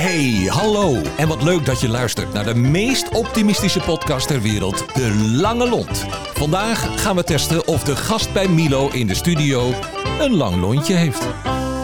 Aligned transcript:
Hey, 0.00 0.46
hallo. 0.46 1.02
En 1.16 1.28
wat 1.28 1.42
leuk 1.42 1.64
dat 1.64 1.80
je 1.80 1.88
luistert 1.88 2.32
naar 2.32 2.44
de 2.44 2.54
meest 2.54 3.08
optimistische 3.08 3.80
podcast 3.80 4.26
ter 4.26 4.42
wereld, 4.42 4.94
De 4.94 5.14
Lange 5.40 5.68
Lont. 5.68 5.98
Vandaag 6.34 7.02
gaan 7.02 7.16
we 7.16 7.24
testen 7.24 7.66
of 7.66 7.84
de 7.84 7.96
gast 7.96 8.32
bij 8.32 8.48
Milo 8.48 8.88
in 8.88 9.06
de 9.06 9.14
studio 9.14 9.72
een 10.20 10.34
lang 10.34 10.60
lontje 10.60 10.94
heeft. 10.94 11.26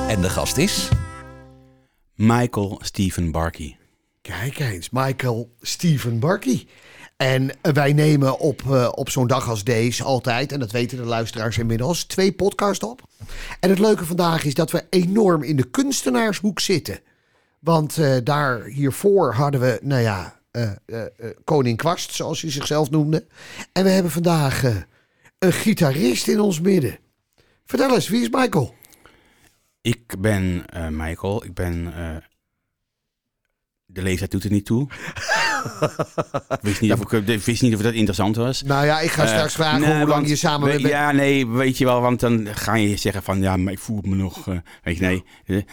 En 0.08 0.21
de 0.21 0.31
gast 0.31 0.56
is... 0.56 0.88
Michael 2.15 2.79
Stephen 2.83 3.31
Barkey. 3.31 3.79
Kijk 4.22 4.58
eens, 4.58 4.90
Michael 4.90 5.51
Stephen 5.60 6.19
Barkey. 6.19 6.67
En 7.17 7.51
wij 7.62 7.92
nemen 7.92 8.38
op, 8.38 8.62
uh, 8.62 8.88
op 8.94 9.10
zo'n 9.10 9.26
dag 9.26 9.48
als 9.48 9.64
deze 9.64 10.04
altijd, 10.04 10.53
en 10.53 10.60
dat 10.60 10.71
weten 10.71 10.98
de 10.98 11.04
luisteraars 11.04 11.58
inmiddels, 11.58 12.04
twee 12.04 12.33
podcasts 12.33 12.85
op. 12.85 13.03
En 13.60 13.71
het 13.71 13.78
leuke 13.78 14.04
vandaag 14.04 14.44
is 14.44 14.54
dat 14.54 14.71
we 14.71 14.87
enorm 14.90 15.42
in 15.42 15.56
de 15.56 15.71
kunstenaarshoek 15.71 16.60
zitten. 16.60 17.01
Want 17.66 17.98
uh, 17.98 18.16
daar 18.25 18.65
hiervoor 18.65 19.34
hadden 19.34 19.61
we, 19.61 19.79
nou 19.83 20.02
ja, 20.02 20.41
uh, 20.52 20.70
Koning 21.45 21.77
Kwast, 21.77 22.15
zoals 22.15 22.41
hij 22.41 22.51
zichzelf 22.51 22.91
noemde. 22.91 23.27
En 23.73 23.84
we 23.84 23.91
hebben 23.91 24.12
vandaag 24.12 24.62
een 25.39 25.52
gitarist 25.52 26.29
in 26.29 26.41
ons 26.41 26.61
midden. 26.61 26.98
Vertel 27.65 27.95
eens, 27.95 28.09
wie 28.09 28.23
is 28.23 28.29
Michael? 28.30 28.75
Ik 29.80 30.20
ben 30.20 30.65
Michael. 30.91 31.45
Ik 31.45 31.55
ben 31.55 31.92
de 33.87 34.03
leeftijd 34.03 34.30
doet 34.30 34.45
er 34.45 34.51
niet 34.51 34.67
toe. 34.67 34.89
ik 36.48 36.59
wist 36.61 36.80
niet, 36.80 36.93
of 36.93 37.12
ik, 37.12 37.41
wist 37.45 37.62
niet 37.62 37.75
of 37.75 37.80
dat 37.80 37.93
interessant 37.93 38.37
was. 38.37 38.62
Nou 38.62 38.87
ja, 38.87 39.01
ik 39.01 39.11
ga 39.11 39.27
straks 39.27 39.52
uh, 39.52 39.61
vragen 39.61 39.80
nee, 39.80 39.98
hoe 39.98 40.09
lang 40.09 40.29
je 40.29 40.37
samen 40.37 40.69
bent. 40.69 40.80
Ja, 40.80 41.12
nee, 41.12 41.47
weet 41.47 41.79
je 41.79 41.84
wel, 41.84 42.01
want 42.01 42.20
dan 42.20 42.48
ga 42.51 42.75
je 42.75 42.97
zeggen 42.97 43.23
van 43.23 43.41
ja, 43.41 43.56
maar 43.56 43.73
ik 43.73 43.79
voel 43.79 44.01
me 44.05 44.15
nog. 44.15 44.47
Uh, 44.47 44.56
weet 44.83 44.98
je, 44.98 45.23
nee. 45.47 45.65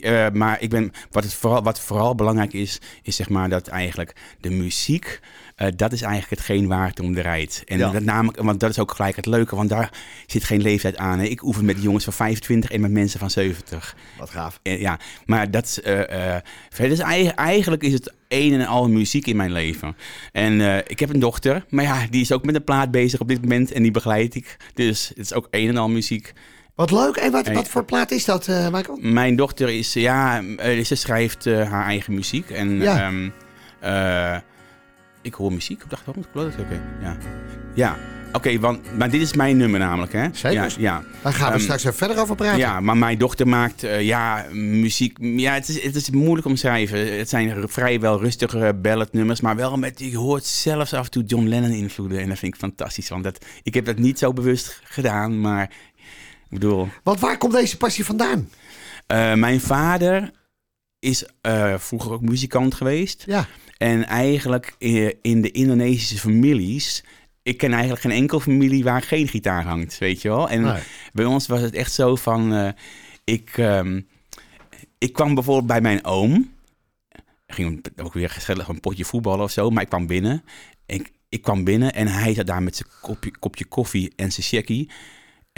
Uh, 0.00 0.26
maar 0.32 0.60
ik 0.60 0.70
ben, 0.70 0.92
wat, 1.10 1.24
het 1.24 1.34
vooral, 1.34 1.62
wat 1.62 1.80
vooral 1.80 2.14
belangrijk 2.14 2.52
is, 2.52 2.80
is 3.02 3.16
zeg 3.16 3.28
maar 3.28 3.48
dat 3.48 3.66
eigenlijk 3.66 4.14
de 4.40 4.50
muziek. 4.50 5.20
Uh, 5.62 5.68
dat 5.76 5.92
is 5.92 6.02
eigenlijk 6.02 6.30
hetgeen 6.30 6.66
waar 6.66 6.88
het 6.88 7.00
om 7.00 7.14
draait. 7.14 7.62
En 7.66 7.78
ja. 7.78 7.90
dat 7.90 8.02
namelijk, 8.02 8.42
want 8.42 8.60
dat 8.60 8.70
is 8.70 8.78
ook 8.78 8.92
gelijk 8.94 9.16
het 9.16 9.26
leuke, 9.26 9.56
want 9.56 9.68
daar 9.68 9.92
zit 10.26 10.44
geen 10.44 10.62
leeftijd 10.62 10.96
aan. 10.96 11.18
Hè. 11.18 11.24
Ik 11.24 11.42
oefen 11.42 11.64
met 11.64 11.82
jongens 11.82 12.04
van 12.04 12.12
25 12.12 12.70
en 12.70 12.80
met 12.80 12.90
mensen 12.90 13.18
van 13.18 13.30
70. 13.30 13.96
Wat 14.18 14.30
gaaf. 14.30 14.60
En, 14.62 14.78
ja, 14.80 14.98
maar 15.26 15.50
dat 15.50 15.80
uh, 15.84 15.98
uh, 15.98 16.36
verder 16.70 16.92
is 16.92 16.98
eigenlijk, 16.98 17.38
eigenlijk 17.38 17.82
is 17.82 17.92
het 17.92 18.12
een 18.28 18.52
en 18.52 18.66
al 18.66 18.88
muziek 18.88 19.26
in 19.26 19.36
mijn 19.36 19.52
leven. 19.52 19.96
En 20.32 20.52
uh, 20.52 20.76
ik 20.76 21.00
heb 21.00 21.14
een 21.14 21.20
dochter, 21.20 21.64
maar 21.68 21.84
ja, 21.84 22.06
die 22.10 22.20
is 22.20 22.32
ook 22.32 22.44
met 22.44 22.54
een 22.54 22.64
plaat 22.64 22.90
bezig 22.90 23.20
op 23.20 23.28
dit 23.28 23.40
moment 23.40 23.72
en 23.72 23.82
die 23.82 23.90
begeleid 23.90 24.34
ik. 24.34 24.56
Dus 24.74 25.08
het 25.08 25.18
is 25.18 25.34
ook 25.34 25.48
een 25.50 25.68
en 25.68 25.76
al 25.76 25.88
muziek. 25.88 26.32
Wat 26.74 26.90
leuk. 26.90 27.16
En 27.16 27.32
wat, 27.32 27.48
wat 27.48 27.68
voor 27.68 27.84
plaat 27.84 28.10
is 28.10 28.24
dat, 28.24 28.48
uh, 28.48 28.68
Michael? 28.68 28.98
Mijn 29.00 29.36
dochter 29.36 29.68
is, 29.68 29.92
ja, 29.92 30.42
ze 30.84 30.94
schrijft 30.94 31.44
haar 31.44 31.84
eigen 31.84 32.14
muziek. 32.14 32.50
En 32.50 32.80
ja. 32.80 33.08
Um, 33.08 33.32
ik 35.22 35.34
hoor 35.34 35.52
muziek 35.52 35.82
op 35.82 35.90
de 35.90 35.96
achtergrond, 35.96 36.30
klopt 36.30 36.56
dat? 36.56 36.66
Oké, 36.66 36.74
okay. 36.74 36.84
ja. 37.02 37.16
Ja, 37.74 37.96
oké, 38.28 38.36
okay, 38.36 38.60
want 38.60 38.96
maar 38.98 39.10
dit 39.10 39.20
is 39.20 39.32
mijn 39.32 39.56
nummer 39.56 39.80
namelijk, 39.80 40.12
hè? 40.12 40.28
Zeker. 40.32 40.52
Ja, 40.52 40.68
ja. 40.78 41.04
Daar 41.22 41.32
gaan 41.32 41.48
we 41.48 41.54
um, 41.54 41.60
straks 41.60 41.84
even 41.84 41.96
verder 41.96 42.18
over 42.18 42.36
praten. 42.36 42.58
Ja, 42.58 42.80
maar 42.80 42.96
mijn 42.96 43.18
dochter 43.18 43.48
maakt, 43.48 43.84
uh, 43.84 44.02
ja, 44.02 44.46
muziek... 44.52 45.16
Ja, 45.20 45.52
het 45.52 45.68
is, 45.68 45.82
het 45.82 45.94
is 45.94 46.10
moeilijk 46.10 46.46
om 46.46 46.52
te 46.52 46.58
schrijven. 46.58 47.18
Het 47.18 47.28
zijn 47.28 47.68
vrijwel 47.68 48.20
rustige 48.20 48.78
balladnummers, 48.82 49.40
maar 49.40 49.56
wel 49.56 49.76
met... 49.76 49.98
Je 49.98 50.16
hoort 50.16 50.44
zelfs 50.44 50.94
af 50.94 51.04
en 51.04 51.10
toe 51.10 51.24
John 51.24 51.46
Lennon 51.46 51.70
invloeden 51.70 52.20
en 52.20 52.28
dat 52.28 52.38
vind 52.38 52.54
ik 52.54 52.60
fantastisch. 52.60 53.08
Want 53.08 53.24
dat, 53.24 53.44
ik 53.62 53.74
heb 53.74 53.84
dat 53.84 53.98
niet 53.98 54.18
zo 54.18 54.32
bewust 54.32 54.80
gedaan, 54.84 55.40
maar 55.40 55.70
ik 56.42 56.48
bedoel... 56.50 56.88
Want 57.02 57.20
waar 57.20 57.38
komt 57.38 57.52
deze 57.52 57.76
passie 57.76 58.04
vandaan? 58.04 58.48
Uh, 59.12 59.34
mijn 59.34 59.60
vader 59.60 60.30
is 60.98 61.24
uh, 61.42 61.74
vroeger 61.78 62.12
ook 62.12 62.22
muzikant 62.22 62.74
geweest. 62.74 63.22
Ja. 63.26 63.46
En 63.76 64.06
eigenlijk 64.06 64.74
in 65.22 65.40
de 65.40 65.50
Indonesische 65.50 66.18
families. 66.18 67.04
Ik 67.48 67.56
ken 67.56 67.72
eigenlijk 67.72 68.00
geen 68.00 68.12
enkel 68.12 68.40
familie 68.40 68.84
waar 68.84 69.02
geen 69.02 69.28
gitaar 69.28 69.64
hangt, 69.64 69.98
weet 69.98 70.22
je 70.22 70.28
wel. 70.28 70.48
En 70.48 70.62
nee. 70.62 70.82
bij 71.12 71.24
ons 71.24 71.46
was 71.46 71.60
het 71.60 71.74
echt 71.74 71.92
zo 71.92 72.16
van. 72.16 72.52
Uh, 72.52 72.68
ik, 73.24 73.56
um, 73.56 74.08
ik 74.98 75.12
kwam 75.12 75.34
bijvoorbeeld 75.34 75.66
bij 75.66 75.80
mijn 75.80 76.04
oom. 76.04 76.52
Ging 77.46 77.84
ook 77.96 78.12
weer 78.12 78.30
gezellig 78.30 78.68
een 78.68 78.80
potje 78.80 79.04
voetballen 79.04 79.44
of 79.44 79.50
zo. 79.50 79.70
Maar 79.70 79.82
ik 79.82 79.88
kwam 79.88 80.06
binnen. 80.06 80.44
Ik, 80.86 81.12
ik 81.28 81.42
kwam 81.42 81.64
binnen 81.64 81.94
en 81.94 82.06
hij 82.06 82.34
zat 82.34 82.46
daar 82.46 82.62
met 82.62 82.76
zijn 82.76 82.88
kopje, 83.00 83.38
kopje 83.38 83.64
koffie 83.64 84.12
en 84.16 84.32
zijn 84.32 84.46
checkie. 84.46 84.90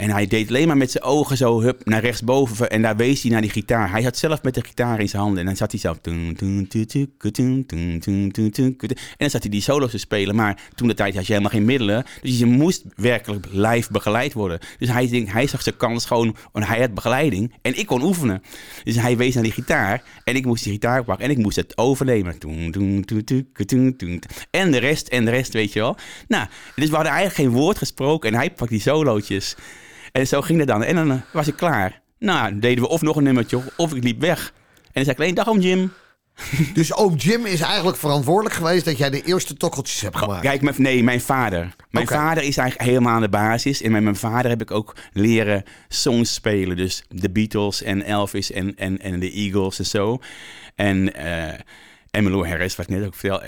En 0.01 0.09
hij 0.09 0.27
deed 0.27 0.47
alleen 0.47 0.67
maar 0.67 0.77
met 0.77 0.91
zijn 0.91 1.03
ogen 1.03 1.37
zo 1.37 1.61
hup, 1.61 1.85
naar 1.85 2.01
rechtsboven. 2.01 2.69
En 2.69 2.81
daar 2.81 2.95
wees 2.95 3.21
hij 3.21 3.31
naar 3.31 3.41
die 3.41 3.49
gitaar. 3.49 3.91
Hij 3.91 4.03
had 4.03 4.17
zelf 4.17 4.43
met 4.43 4.53
de 4.53 4.63
gitaar 4.63 4.99
in 4.99 5.09
zijn 5.09 5.21
handen. 5.21 5.39
En 5.39 5.45
dan 5.45 5.55
zat 5.55 5.71
hij 5.71 5.79
zelf... 5.79 5.97
En 6.01 6.35
dan 9.17 9.29
zat 9.29 9.41
hij 9.41 9.51
die 9.51 9.61
solo's 9.61 9.91
te 9.91 9.97
spelen. 9.97 10.35
Maar 10.35 10.61
toen 10.75 10.87
de 10.87 10.93
tijd 10.93 11.15
had 11.15 11.25
je 11.25 11.31
helemaal 11.31 11.51
geen 11.51 11.65
middelen. 11.65 12.05
Dus 12.21 12.39
je 12.39 12.45
moest 12.45 12.83
werkelijk 12.95 13.45
live 13.51 13.91
begeleid 13.91 14.33
worden. 14.33 14.59
Dus 14.77 14.89
hij, 14.89 15.09
denk, 15.09 15.29
hij 15.31 15.47
zag 15.47 15.61
zijn 15.61 15.77
kans 15.77 16.05
gewoon... 16.05 16.35
En 16.53 16.63
hij 16.63 16.79
had 16.79 16.93
begeleiding. 16.93 17.53
En 17.61 17.77
ik 17.77 17.85
kon 17.85 18.03
oefenen. 18.03 18.41
Dus 18.83 18.95
hij 18.95 19.17
wees 19.17 19.33
naar 19.33 19.43
die 19.43 19.51
gitaar. 19.51 20.03
En 20.23 20.35
ik 20.35 20.45
moest 20.45 20.63
die 20.63 20.73
gitaar 20.73 21.03
pakken. 21.03 21.25
En 21.25 21.31
ik 21.31 21.37
moest 21.37 21.55
het 21.55 21.77
overnemen. 21.77 22.37
En 24.51 24.71
de 24.71 24.77
rest, 24.77 25.07
en 25.07 25.25
de 25.25 25.31
rest, 25.31 25.53
weet 25.53 25.73
je 25.73 25.79
wel. 25.79 25.95
Nou, 26.27 26.47
dus 26.75 26.89
we 26.89 26.95
hadden 26.95 27.13
eigenlijk 27.13 27.49
geen 27.49 27.59
woord 27.59 27.77
gesproken. 27.77 28.31
En 28.31 28.37
hij 28.37 28.51
pakt 28.51 28.71
die 28.71 28.81
solootjes... 28.81 29.55
En 30.11 30.27
zo 30.27 30.41
ging 30.41 30.59
het 30.59 30.67
dan. 30.67 30.83
En 30.83 30.95
dan 30.95 31.21
was 31.33 31.47
ik 31.47 31.55
klaar. 31.55 32.01
Nou, 32.19 32.59
deden 32.59 32.83
we 32.83 32.89
of 32.89 33.01
nog 33.01 33.15
een 33.15 33.23
nummertje 33.23 33.61
of 33.77 33.93
ik 33.93 34.03
liep 34.03 34.19
weg. 34.19 34.53
En 34.75 34.91
dan 34.93 35.03
zei 35.03 35.15
ik 35.15 35.21
alleen, 35.21 35.35
dag 35.35 35.47
oom 35.47 35.59
Jim. 35.59 35.93
Dus 36.73 36.93
oom 36.93 37.15
Jim 37.15 37.45
is 37.45 37.61
eigenlijk 37.61 37.97
verantwoordelijk 37.97 38.55
geweest 38.55 38.85
dat 38.85 38.97
jij 38.97 39.09
de 39.09 39.21
eerste 39.21 39.53
tokkeltjes 39.53 40.01
hebt 40.01 40.17
gemaakt? 40.17 40.41
Kijk, 40.41 40.61
mijn, 40.61 40.75
nee, 40.77 41.03
mijn 41.03 41.21
vader. 41.21 41.75
Mijn 41.89 42.05
okay. 42.05 42.17
vader 42.17 42.43
is 42.43 42.57
eigenlijk 42.57 42.89
helemaal 42.89 43.15
aan 43.15 43.21
de 43.21 43.29
basis. 43.29 43.81
En 43.81 43.91
met 43.91 44.03
mijn 44.03 44.15
vader 44.15 44.49
heb 44.49 44.61
ik 44.61 44.71
ook 44.71 44.95
leren 45.13 45.63
songs 45.87 46.33
spelen. 46.33 46.77
Dus 46.77 47.03
de 47.09 47.29
Beatles 47.29 47.83
en 47.83 48.03
Elvis 48.03 48.51
en, 48.51 48.75
en, 48.77 48.99
en 48.99 49.19
de 49.19 49.31
Eagles 49.31 49.79
en 49.79 49.85
zo. 49.85 50.19
En... 50.75 51.19
Uh, 51.19 51.53
Emmylou 52.11 52.47
Harris, 52.47 52.75
wat 52.75 52.87
net 52.87 53.05
ook 53.05 53.15
veel. 53.15 53.41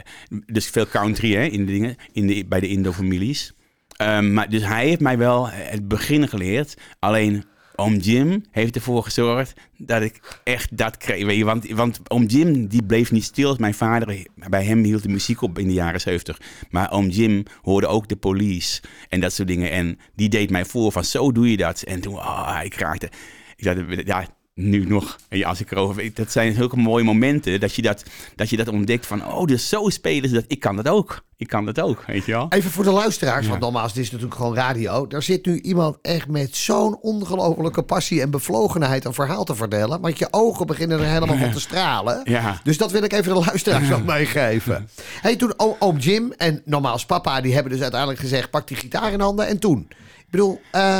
Dus 0.45 0.67
veel 0.67 0.87
country 0.87 1.33
hè, 1.33 1.43
in 1.43 1.65
de 1.65 1.71
dingen, 1.71 1.95
in 2.11 2.27
de, 2.27 2.45
bij 2.45 2.59
de 2.59 2.67
Indo-families. 2.67 3.53
Um, 4.01 4.33
maar, 4.33 4.49
dus 4.49 4.65
hij 4.65 4.87
heeft 4.87 5.01
mij 5.01 5.17
wel 5.17 5.49
het 5.49 5.87
begin 5.87 6.27
geleerd. 6.27 6.77
Alleen 6.99 7.43
oom 7.75 7.95
Jim 7.95 8.43
heeft 8.51 8.75
ervoor 8.75 9.03
gezorgd 9.03 9.53
dat 9.77 10.01
ik 10.01 10.39
echt 10.43 10.77
dat 10.77 10.97
kreeg. 10.97 11.25
Weet 11.25 11.37
je, 11.37 11.45
want, 11.45 11.69
want 11.69 11.99
oom 12.07 12.25
Jim 12.25 12.67
die 12.67 12.83
bleef 12.83 13.11
niet 13.11 13.23
stil. 13.23 13.55
Mijn 13.59 13.73
vader, 13.73 14.25
bij 14.49 14.65
hem 14.65 14.83
hield 14.83 15.03
de 15.03 15.09
muziek 15.09 15.41
op 15.41 15.59
in 15.59 15.67
de 15.67 15.73
jaren 15.73 16.01
70. 16.01 16.41
Maar 16.69 16.91
oom 16.91 17.07
Jim 17.07 17.43
hoorde 17.61 17.87
ook 17.87 18.07
de 18.07 18.15
police 18.15 18.81
en 19.09 19.19
dat 19.19 19.33
soort 19.33 19.47
dingen. 19.47 19.71
En 19.71 19.99
die 20.15 20.29
deed 20.29 20.49
mij 20.49 20.65
voor 20.65 20.91
van 20.91 21.03
zo 21.03 21.31
doe 21.31 21.51
je 21.51 21.57
dat. 21.57 21.81
En 21.81 22.01
toen, 22.01 22.13
oh, 22.13 22.59
ik 22.63 22.73
raakte... 22.73 23.09
Ik 23.55 23.63
dacht, 23.63 24.05
ja, 24.05 24.27
nu 24.55 24.85
nog, 24.85 25.17
als 25.43 25.61
ik 25.61 25.71
erover 25.71 25.95
weet, 25.95 26.15
dat 26.15 26.31
zijn 26.31 26.53
zulke 26.53 26.77
mooie 26.77 27.03
momenten 27.03 27.59
dat 27.59 27.75
je 27.75 27.81
dat, 27.81 28.03
dat 28.35 28.49
je 28.49 28.57
dat 28.57 28.67
ontdekt 28.67 29.05
van, 29.05 29.25
oh, 29.25 29.45
dus 29.45 29.69
zo 29.69 29.89
spelen 29.89 30.29
ze 30.29 30.35
dat. 30.35 30.45
Ik 30.47 30.59
kan 30.59 30.75
dat 30.75 30.87
ook. 30.87 31.23
Ik 31.37 31.47
kan 31.47 31.65
dat 31.65 31.79
ook, 31.79 32.03
weet 32.07 32.25
je 32.25 32.31
wel. 32.31 32.45
Even 32.49 32.71
voor 32.71 32.83
de 32.83 32.91
luisteraars, 32.91 33.43
ja. 33.43 33.49
want 33.49 33.61
nogmaals, 33.61 33.93
dit 33.93 34.03
is 34.03 34.11
natuurlijk 34.11 34.37
gewoon 34.37 34.55
radio. 34.55 35.07
Daar 35.07 35.23
zit 35.23 35.45
nu 35.45 35.59
iemand 35.61 35.97
echt 36.01 36.27
met 36.27 36.55
zo'n 36.55 36.97
ongelofelijke 37.01 37.81
passie 37.81 38.21
en 38.21 38.31
bevlogenheid 38.31 39.05
een 39.05 39.13
verhaal 39.13 39.43
te 39.43 39.55
vertellen. 39.55 40.01
Want 40.01 40.17
je 40.17 40.27
ogen 40.31 40.67
beginnen 40.67 40.99
er 40.99 41.05
helemaal 41.05 41.37
van 41.37 41.51
te 41.51 41.59
stralen. 41.69 42.21
Ja. 42.23 42.59
Dus 42.63 42.77
dat 42.77 42.91
wil 42.91 43.03
ik 43.03 43.13
even 43.13 43.33
de 43.33 43.43
luisteraars 43.45 43.87
nog 43.87 44.05
meegeven. 44.15 44.89
Hey, 45.21 45.35
toen 45.35 45.53
oom 45.57 45.97
Jim 45.97 46.31
en 46.31 46.61
nogmaals 46.65 47.05
papa, 47.05 47.41
die 47.41 47.53
hebben 47.53 47.71
dus 47.71 47.81
uiteindelijk 47.81 48.19
gezegd, 48.19 48.49
pak 48.49 48.67
die 48.67 48.77
gitaar 48.77 49.11
in 49.11 49.19
handen. 49.19 49.47
En 49.47 49.59
toen? 49.59 49.87
Ik 50.17 50.27
bedoel... 50.29 50.61
Uh, 50.75 50.99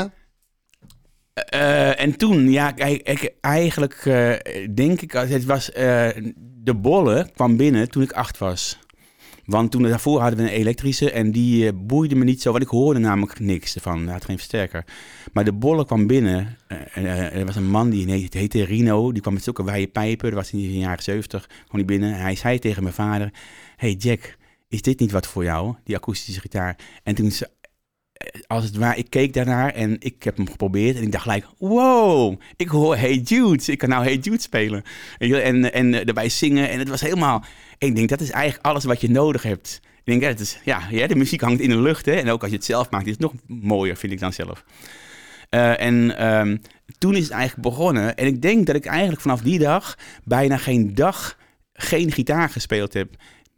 Uh, 1.54 2.00
en 2.00 2.16
toen, 2.16 2.50
ja, 2.50 2.76
ik, 2.76 3.34
eigenlijk 3.40 4.04
uh, 4.04 4.32
denk 4.74 5.00
ik, 5.00 5.12
het 5.12 5.44
was, 5.44 5.70
de 6.64 6.74
bolle 6.74 7.30
kwam 7.34 7.56
binnen 7.56 7.90
toen 7.90 8.02
ik 8.02 8.12
acht 8.12 8.38
was. 8.38 8.78
Want 9.44 9.70
toen 9.70 9.82
daarvoor 9.82 10.20
hadden 10.20 10.38
we 10.38 10.44
een 10.44 10.58
elektrische 10.58 11.10
en 11.10 11.32
die 11.32 11.72
boeide 11.72 12.14
me 12.14 12.24
niet 12.24 12.42
zo, 12.42 12.50
want 12.50 12.62
ik 12.62 12.68
hoorde 12.68 13.00
namelijk 13.00 13.40
niks 13.40 13.76
hij 13.82 13.92
had 14.06 14.24
geen 14.24 14.36
versterker. 14.36 14.84
Maar 15.32 15.44
de 15.44 15.52
bolle 15.52 15.86
kwam 15.86 16.06
binnen, 16.06 16.56
er 16.94 17.46
was 17.46 17.56
een 17.56 17.70
man 17.70 17.90
die 17.90 18.10
heette, 18.10 18.38
heette 18.38 18.64
Rino, 18.64 19.12
die 19.12 19.22
kwam 19.22 19.34
met 19.34 19.42
zulke 19.42 19.64
wijde 19.64 19.86
pijpen, 19.86 20.30
dat 20.30 20.38
was 20.38 20.52
in 20.52 20.58
de 20.58 20.78
jaren 20.78 21.02
zeventig, 21.02 21.46
kwam 21.46 21.76
die 21.76 21.84
binnen. 21.84 22.14
En 22.14 22.20
hij 22.20 22.34
zei 22.34 22.58
tegen 22.58 22.82
mijn 22.82 22.94
vader, 22.94 23.32
hey 23.76 23.92
Jack, 23.92 24.36
is 24.68 24.82
dit 24.82 25.00
niet 25.00 25.12
wat 25.12 25.26
voor 25.26 25.44
jou, 25.44 25.74
die 25.84 25.96
akoestische 25.96 26.40
gitaar? 26.40 26.76
En 27.02 27.14
toen 27.14 27.32
als 28.46 28.64
het 28.64 28.76
ware, 28.76 28.98
ik 28.98 29.10
keek 29.10 29.32
daarnaar 29.32 29.70
en 29.70 29.96
ik 29.98 30.22
heb 30.22 30.36
hem 30.36 30.50
geprobeerd. 30.50 30.96
En 30.96 31.02
ik 31.02 31.12
dacht 31.12 31.22
gelijk, 31.22 31.46
wow, 31.58 32.40
ik 32.56 32.68
hoor 32.68 32.96
Hey 32.96 33.16
Jude. 33.16 33.72
Ik 33.72 33.78
kan 33.78 33.88
nou 33.88 34.04
Hey 34.04 34.16
Jude 34.16 34.40
spelen. 34.40 34.82
En, 35.18 35.72
en 35.72 36.06
erbij 36.06 36.28
zingen. 36.28 36.68
En 36.68 36.78
het 36.78 36.88
was 36.88 37.00
helemaal... 37.00 37.44
Ik 37.78 37.96
denk, 37.96 38.08
dat 38.08 38.20
is 38.20 38.30
eigenlijk 38.30 38.66
alles 38.66 38.84
wat 38.84 39.00
je 39.00 39.10
nodig 39.10 39.42
hebt. 39.42 39.80
Ik 40.04 40.20
denk, 40.20 40.22
het 40.22 40.40
is, 40.40 40.60
ja, 40.64 41.06
de 41.06 41.14
muziek 41.14 41.40
hangt 41.40 41.60
in 41.60 41.68
de 41.68 41.80
lucht. 41.80 42.06
Hè? 42.06 42.12
En 42.12 42.30
ook 42.30 42.40
als 42.40 42.50
je 42.50 42.56
het 42.56 42.64
zelf 42.64 42.90
maakt, 42.90 43.06
is 43.06 43.12
het 43.12 43.20
nog 43.20 43.32
mooier, 43.46 43.96
vind 43.96 44.12
ik 44.12 44.20
dan 44.20 44.32
zelf. 44.32 44.64
Uh, 45.50 45.80
en 45.80 46.26
um, 46.26 46.60
toen 46.98 47.14
is 47.14 47.22
het 47.22 47.32
eigenlijk 47.32 47.68
begonnen. 47.68 48.16
En 48.16 48.26
ik 48.26 48.42
denk 48.42 48.66
dat 48.66 48.76
ik 48.76 48.86
eigenlijk 48.86 49.20
vanaf 49.20 49.40
die 49.40 49.58
dag 49.58 49.98
bijna 50.24 50.56
geen 50.56 50.94
dag 50.94 51.38
geen 51.72 52.12
gitaar 52.12 52.48
gespeeld 52.48 52.92
heb. 52.92 53.08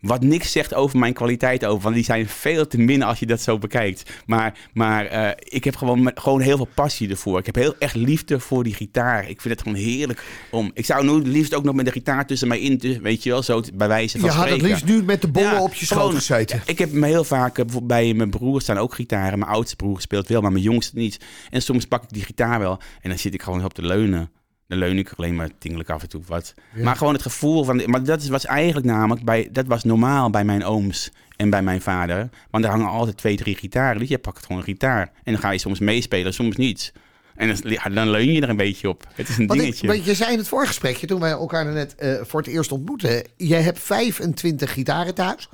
Wat 0.07 0.23
niks 0.23 0.53
zegt 0.53 0.75
over 0.75 0.99
mijn 0.99 1.13
kwaliteit 1.13 1.65
over. 1.65 1.83
Want 1.83 1.95
die 1.95 2.05
zijn 2.05 2.29
veel 2.29 2.67
te 2.67 2.79
min 2.79 3.03
als 3.03 3.19
je 3.19 3.27
dat 3.27 3.41
zo 3.41 3.59
bekijkt. 3.59 4.11
Maar, 4.27 4.59
maar 4.73 5.07
eh, 5.07 5.31
ik 5.39 5.65
heb 5.65 5.77
gewoon, 5.77 6.11
gewoon 6.15 6.41
heel 6.41 6.57
veel 6.57 6.69
passie 6.75 7.11
ervoor. 7.11 7.39
Ik 7.39 7.47
heb 7.47 7.55
heel 7.55 7.75
echt 7.79 7.95
liefde 7.95 8.41
voor 8.41 8.65
die 8.65 8.75
gitaar. 8.75 9.29
Ik 9.29 9.41
vind 9.41 9.55
het 9.55 9.63
gewoon 9.63 9.79
heerlijk 9.79 10.25
om. 10.51 10.71
Ik 10.75 10.85
zou 10.85 11.05
nu 11.05 11.13
het 11.13 11.27
liefst 11.27 11.55
ook 11.55 11.65
nog 11.65 11.75
met 11.75 11.85
de 11.85 11.93
gitaar 11.93 12.27
tussen 12.27 12.49
mij 12.49 12.61
in. 12.61 12.99
Weet 13.03 13.23
je 13.23 13.31
wel, 13.31 13.43
zo 13.43 13.63
bij 13.75 13.89
wijze 13.89 14.19
van 14.19 14.29
Je 14.29 14.35
had 14.35 14.49
het 14.49 14.63
liefst 14.63 14.85
nu 14.85 15.03
met 15.03 15.21
de 15.21 15.29
bollen 15.29 15.51
Ja, 15.51 15.63
op 15.63 15.75
je 15.75 15.87
schoot 15.87 16.15
gezeten. 16.15 16.63
Ik 16.67 16.79
heb 16.79 16.93
me 16.93 17.07
heel 17.07 17.25
vaak, 17.25 17.59
eh, 17.59 17.65
bij 17.83 18.15
mijn 18.15 18.31
broer 18.31 18.61
staan 18.61 18.79
ook 18.79 18.95
gitaren. 18.95 19.39
Mijn 19.39 19.51
oudste 19.51 19.77
broer 19.77 20.01
speelt 20.01 20.29
wel, 20.29 20.41
maar 20.41 20.53
mijn 20.53 20.65
jongste 20.65 20.97
niet. 20.97 21.21
En 21.51 21.63
soms 21.63 21.85
pak 21.85 22.03
ik 22.03 22.13
die 22.13 22.25
gitaar 22.25 22.59
wel 22.59 22.81
en 23.01 23.09
dan 23.09 23.19
zit 23.19 23.35
ik 23.35 23.43
gewoon 23.43 23.65
op 23.65 23.75
te 23.75 23.83
leunen. 23.83 24.31
Dan 24.69 24.79
leun 24.79 24.99
ik 24.99 25.13
alleen 25.17 25.35
maar 25.37 25.51
tingelijk 25.59 25.91
af 25.91 26.03
en 26.03 26.09
toe 26.09 26.23
wat. 26.27 26.55
Maar 26.75 26.97
gewoon 26.97 27.13
het 27.13 27.23
gevoel 27.23 27.65
van... 27.65 27.83
Maar 27.87 28.05
dat 28.05 28.23
is- 28.23 28.29
was 28.29 28.45
eigenlijk 28.47 28.87
namelijk... 28.87 29.25
Bij, 29.25 29.49
dat 29.53 29.67
was 29.67 29.85
normaal 29.85 30.31
bij 30.31 30.45
mijn 30.45 30.65
ooms 30.65 31.11
en 31.37 31.51
bij 31.51 31.63
mijn 31.63 31.81
vader. 31.81 32.29
Want 32.51 32.65
er 32.65 32.71
hangen 32.71 32.89
altijd 32.89 33.17
twee, 33.17 33.37
drie 33.37 33.55
gitaren. 33.57 33.99
Dus 34.01 34.09
je 34.09 34.19
pakt 34.19 34.43
gewoon 34.43 34.59
een 34.59 34.65
gitaar. 34.65 35.13
En 35.25 35.33
dan 35.33 35.39
ga 35.43 35.51
je 35.51 35.59
soms 35.59 35.79
meespelen, 35.79 36.35
soms 36.35 36.57
niet. 36.57 36.93
En 37.35 37.57
dan, 37.95 38.11
leun 38.11 38.33
je 38.33 38.41
er 38.41 38.49
een 38.49 38.57
beetje 38.57 38.89
op. 38.89 39.07
Het 39.15 39.29
is 39.29 39.39
een 39.39 39.47
Want, 39.47 39.61
ik, 39.61 39.67
dingetje. 39.67 39.87
want 39.87 40.05
je 40.05 40.15
zei 40.15 40.33
in 40.33 40.39
het 40.39 40.49
voorgesprekje, 40.49 41.07
toen 41.07 41.21
wij 41.21 41.31
elkaar 41.31 41.67
net 41.73 41.95
eh, 41.95 42.15
voor 42.23 42.41
het 42.41 42.49
eerst 42.49 42.73
ontmoetten... 42.73 43.23
jij 43.37 43.63
hebt 43.63 43.79
25 43.79 44.73
gitaren 44.73 45.15
thuis. 45.15 45.49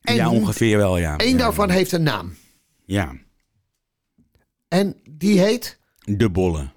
En 0.00 0.14
ja, 0.14 0.30
ongeveer 0.30 0.76
wel, 0.76 0.98
ja. 0.98 1.14
ja. 1.18 1.36
daarvan 1.36 1.70
heeft 1.70 1.92
een 1.92 2.02
naam. 2.02 2.34
Ja, 2.84 3.12
En 4.68 4.96
die 5.10 5.40
heet... 5.40 5.78
de 6.04 6.30
bollen. 6.30 6.72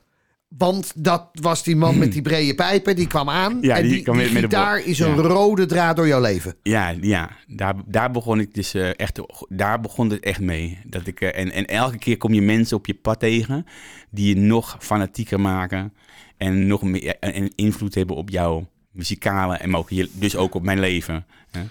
Want 0.58 0.92
dat 0.96 1.30
was 1.32 1.64
die 1.64 1.76
man 1.76 1.98
met 1.98 2.12
die 2.14 2.22
brede 2.22 2.56
pijpen, 2.56 2.96
die 2.96 3.08
kwam 3.08 3.30
aan. 3.30 3.58
Ja, 3.62 3.76
en 3.76 3.82
die 3.84 3.92
die, 3.92 4.02
kwam 4.04 4.18
die 4.18 4.48
de 4.48 4.82
is 4.86 5.00
een 5.00 5.16
Ja. 5.16 5.22
rode 5.22 5.66
draad 5.66 5.96
door 5.96 6.08
jouw 6.08 6.22
leven. 6.22 6.56
Ja, 6.64 6.94
ja 7.02 7.30
daar, 7.48 7.76
daar 7.86 8.12
begon 8.12 8.40
ik 8.40 8.54
dus 8.54 8.74
eh, 8.74 8.90
echt, 9.00 9.20
daar 9.50 9.80
begon 9.80 10.10
het 10.10 10.24
echt 10.24 10.40
mee. 10.40 10.80
Dat 10.86 11.08
ik, 11.08 11.22
eh, 11.22 11.42
en, 11.42 11.52
en 11.52 11.66
elke 11.66 11.98
keer 11.98 12.18
kom 12.18 12.34
je 12.34 12.42
mensen 12.42 12.78
op 12.78 12.86
je 12.86 12.94
pad 12.94 13.20
tegen 13.20 13.66
die 14.10 14.36
je 14.36 14.42
nog 14.42 14.78
fanatieker 14.80 15.40
maken 15.40 15.94
en 16.38 16.68
nog 16.68 16.82
meer 16.82 17.16
en, 17.20 17.34
en 17.34 17.52
invloed 17.56 17.96
hebben 17.96 18.16
op 18.16 18.30
jouw 18.30 18.68
muzikale 18.92 19.56
en 19.58 19.76
ook 19.76 19.90
dus 20.12 20.36
ook 20.36 20.56
op 20.56 20.64
mijn 20.64 20.80
leven. 20.80 21.26
hè. 21.52 21.62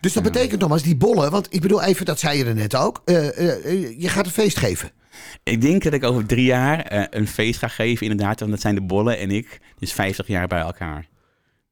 Dus 0.00 0.12
dat 0.12 0.22
betekent 0.22 0.60
nogmaals, 0.60 0.82
die 0.82 0.96
bollen, 0.96 1.30
want 1.30 1.46
ik 1.54 1.60
bedoel 1.60 1.82
even, 1.82 2.06
dat 2.06 2.18
zei 2.18 2.38
je 2.38 2.44
er 2.44 2.54
net 2.54 2.74
ook. 2.74 3.02
eh, 3.04 3.38
eh, 3.38 3.64
eh, 3.64 4.00
je 4.00 4.08
gaat 4.08 4.26
een 4.26 4.32
feest 4.32 4.58
geven. 4.58 4.90
Ik 5.42 5.60
denk 5.60 5.82
dat 5.82 5.92
ik 5.92 6.04
over 6.04 6.26
drie 6.26 6.44
jaar 6.44 6.80
eh, 6.80 7.04
een 7.10 7.28
feest 7.28 7.58
ga 7.58 7.68
geven, 7.68 8.06
inderdaad, 8.10 8.38
want 8.40 8.50
dat 8.52 8.60
zijn 8.60 8.74
de 8.74 8.82
bollen 8.82 9.18
en 9.18 9.30
ik, 9.30 9.60
dus 9.78 9.92
50 9.92 10.26
jaar 10.26 10.46
bij 10.46 10.60
elkaar. 10.60 11.10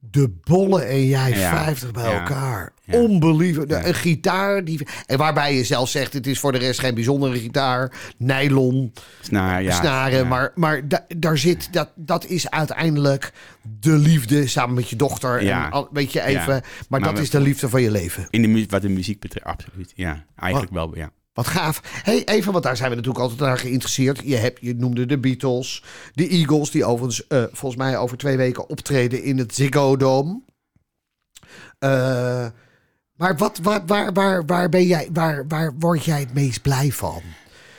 De 0.02 0.34
bollen 0.44 0.88
en 0.88 1.06
jij 1.06 1.30
Ja, 1.30 1.64
50 1.64 1.90
bij 1.90 2.04
ja, 2.10 2.18
elkaar. 2.20 2.72
ja. 2.84 2.94
Een 2.98 3.94
gitaar. 3.94 4.64
Die, 4.64 4.86
en 5.06 5.18
waarbij 5.18 5.54
je 5.54 5.64
zelf 5.64 5.88
zegt, 5.88 6.12
het 6.12 6.26
is 6.26 6.38
voor 6.38 6.52
de 6.52 6.58
rest 6.58 6.80
geen 6.80 6.94
bijzondere 6.94 7.38
gitaar. 7.38 7.92
Nylon, 8.18 8.92
Snaar, 9.20 9.62
ja, 9.62 9.72
snaren. 9.74 10.28
Maar, 10.28 10.52
maar 10.54 10.88
da- 10.88 11.04
daar 11.16 11.38
zit, 11.38 11.72
dat, 11.72 11.90
dat 11.96 12.26
is 12.26 12.50
uiteindelijk 12.50 13.32
de 13.80 13.96
liefde 13.98 14.46
samen 14.46 14.74
met 14.74 14.88
je 14.90 14.96
dochter. 14.96 15.42
Ja. 15.42 15.70
En 15.70 15.88
weet 15.92 16.12
je 16.12 16.22
even, 16.22 16.46
maar, 16.46 16.62
Maar 16.88 17.00
dat 17.00 17.12
we- 17.12 17.20
is 17.20 17.30
de 17.30 17.40
liefde 17.40 17.68
van 17.68 17.82
je 17.82 17.90
leven. 17.90 18.26
In 18.30 18.42
de 18.54 18.66
wat 18.68 18.82
de 18.82 18.88
muziek 18.88 19.20
betreft, 19.20 19.46
absoluut. 19.46 19.92
Ja, 19.94 20.24
eigenlijk 20.36 20.72
wel, 20.72 20.96
ja. 20.96 21.10
Wat 21.32 21.46
gaaf. 21.46 21.80
Hey, 22.04 22.24
even, 22.24 22.52
want 22.52 22.64
daar 22.64 22.76
zijn 22.76 22.90
we 22.90 22.96
natuurlijk 22.96 23.22
altijd 23.22 23.40
naar 23.40 23.58
geïnteresseerd. 23.58 24.20
Je, 24.24 24.36
hebt, 24.36 24.58
je 24.60 24.74
noemde 24.74 25.06
de 25.06 25.18
Beatles, 25.18 25.82
de 26.12 26.28
Eagles, 26.28 26.70
die 26.70 26.84
overigens 26.84 27.26
eh, 27.26 27.44
volgens 27.52 27.82
mij 27.82 27.98
over 27.98 28.16
twee 28.16 28.36
weken 28.36 28.68
optreden 28.68 29.22
in 29.22 29.38
het 29.38 29.54
Ziggo 29.54 29.96
Dome. 29.96 30.40
Eh, 31.78 32.46
maar 33.16 33.36
wat, 33.36 33.58
waar, 33.62 33.86
waar, 33.86 34.12
waar, 34.12 34.44
waar, 34.46 34.68
ben 34.68 34.86
jij, 34.86 35.08
waar, 35.12 35.44
waar 35.48 35.74
word 35.78 36.04
jij 36.04 36.20
het 36.20 36.34
meest 36.34 36.62
blij 36.62 36.92
van? 36.92 37.22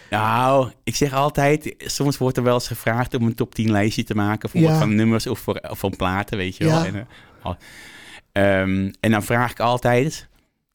Nou, 0.09 0.71
ik 0.83 0.95
zeg 0.95 1.13
altijd, 1.13 1.75
soms 1.77 2.17
wordt 2.17 2.37
er 2.37 2.43
wel 2.43 2.53
eens 2.53 2.67
gevraagd 2.67 3.13
om 3.13 3.25
een 3.25 3.35
top 3.35 3.55
10 3.55 3.71
lijstje 3.71 4.03
te 4.03 4.15
maken 4.15 4.49
voor 4.49 4.61
Ja. 4.61 4.77
van 4.77 4.95
nummers 4.95 5.27
of, 5.27 5.39
voor, 5.39 5.55
of 5.69 5.79
van 5.79 5.95
platen, 5.95 6.37
weet 6.37 6.57
je 6.57 6.65
wel. 6.65 6.83
Ja. 6.83 6.85
En, 6.85 7.07
eh, 7.43 8.61
ehm, 8.61 8.91
en 8.99 9.11
dan 9.11 9.23
vraag 9.23 9.51
ik 9.51 9.59
altijd 9.59 10.27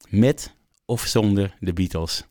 met 0.08 0.54
of 0.84 1.02
zonder 1.02 1.56
de 1.60 1.72
Beatles. 1.72 2.24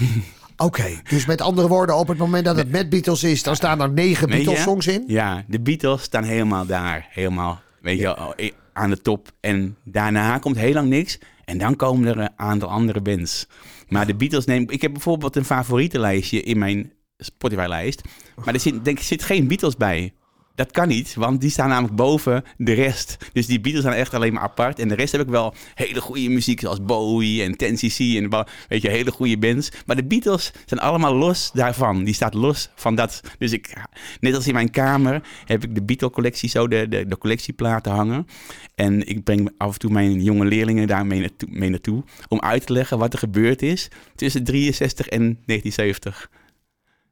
Oké, 0.56 1.00
dus 1.08 1.26
met 1.26 1.40
andere 1.40 1.68
woorden, 1.68 1.96
op 1.96 2.08
het 2.08 2.18
moment 2.18 2.44
dat 2.44 2.56
het 2.56 2.70
met 2.70 2.88
Beatles 2.88 3.22
is, 3.22 3.42
dan 3.42 3.56
staan 3.56 3.80
er 3.80 3.90
negen? 3.90 4.28
Beatles-songs 4.28 4.86
in. 4.86 5.04
Ja, 5.06 5.44
de 5.48 5.60
Beatles 5.60 6.02
staan 6.02 6.24
helemaal 6.24 6.66
daar, 6.66 7.06
helemaal, 7.10 7.60
weet 7.80 7.98
je 7.98 8.52
aan 8.72 8.90
de 8.90 9.02
top. 9.02 9.32
En 9.40 9.76
daarna 9.84 10.38
komt 10.38 10.56
heel 10.56 10.72
lang 10.72 10.88
niks 10.88 11.18
en 11.44 11.58
dan 11.58 11.76
komen 11.76 12.08
er 12.08 12.18
een 12.18 12.32
aantal 12.36 12.68
andere 12.68 13.00
bands. 13.00 13.46
Maar 13.88 14.06
de 14.06 14.14
Beatles 14.14 14.44
neem 14.44 14.70
ik 14.70 14.82
heb 14.82 14.92
bijvoorbeeld 14.92 15.36
een 15.36 15.44
favorietenlijstje 15.44 16.42
in 16.42 16.58
mijn 16.58 16.92
Spotify-lijst, 17.18 18.02
maar 18.44 18.54
er 18.54 18.60
zit, 18.60 18.84
denk, 18.84 18.98
zit 18.98 19.22
geen 19.22 19.48
Beatles 19.48 19.76
bij. 19.76 20.12
Dat 20.60 20.70
kan 20.70 20.88
niet, 20.88 21.14
want 21.14 21.40
die 21.40 21.50
staan 21.50 21.68
namelijk 21.68 21.96
boven 21.96 22.44
de 22.56 22.72
rest. 22.72 23.16
Dus 23.32 23.46
die 23.46 23.60
Beatles 23.60 23.84
zijn 23.84 23.96
echt 23.96 24.14
alleen 24.14 24.32
maar 24.32 24.42
apart. 24.42 24.78
En 24.78 24.88
de 24.88 24.94
rest 24.94 25.12
heb 25.12 25.20
ik 25.20 25.28
wel 25.28 25.54
hele 25.74 26.00
goede 26.00 26.28
muziek, 26.28 26.60
zoals 26.60 26.84
Bowie 26.84 27.42
en 27.42 27.52
10cc 27.52 27.96
en 27.96 28.30
wel, 28.30 28.46
weet 28.68 28.82
je, 28.82 28.88
hele 28.88 29.10
goede 29.10 29.38
bands. 29.38 29.70
Maar 29.86 29.96
de 29.96 30.04
Beatles 30.04 30.52
zijn 30.66 30.80
allemaal 30.80 31.14
los 31.14 31.50
daarvan. 31.54 32.04
Die 32.04 32.14
staat 32.14 32.34
los 32.34 32.70
van 32.74 32.94
dat. 32.94 33.20
Dus 33.38 33.52
ik, 33.52 33.72
net 34.20 34.34
als 34.34 34.46
in 34.46 34.54
mijn 34.54 34.70
kamer, 34.70 35.22
heb 35.44 35.64
ik 35.64 35.74
de 35.74 35.82
Beatle-collectie 35.82 36.48
zo, 36.48 36.68
de, 36.68 36.88
de, 36.88 37.06
de 37.06 37.18
collectieplaten 37.18 37.92
hangen. 37.92 38.26
En 38.74 39.08
ik 39.08 39.24
breng 39.24 39.50
af 39.58 39.72
en 39.72 39.78
toe 39.78 39.90
mijn 39.90 40.22
jonge 40.22 40.44
leerlingen 40.44 40.86
daarmee 40.86 41.20
naartoe, 41.20 41.48
mee 41.52 41.70
naartoe. 41.70 42.04
Om 42.28 42.40
uit 42.40 42.66
te 42.66 42.72
leggen 42.72 42.98
wat 42.98 43.12
er 43.12 43.18
gebeurd 43.18 43.62
is 43.62 43.88
tussen 44.14 44.44
63 44.44 45.08
en 45.08 45.20
1970. 45.20 46.30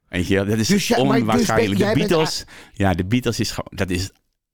Weet 0.09 0.27
je, 0.29 0.45
dat 0.45 0.59
is 0.59 0.69
Dus 0.69 0.89
ja, 0.89 0.97
maar 1.05 1.13
dus 1.13 1.21
onwaarschijnlijk. 1.21 1.79
jij 1.81 1.93
de 1.95 1.99
Beatles, 1.99 2.45
ja, 2.73 2.95
de 2.95 3.05
Beatles 3.05 3.41
is 3.41 3.51
gewoon, 3.51 3.71
dat 3.75 3.91
is, 3.91 4.11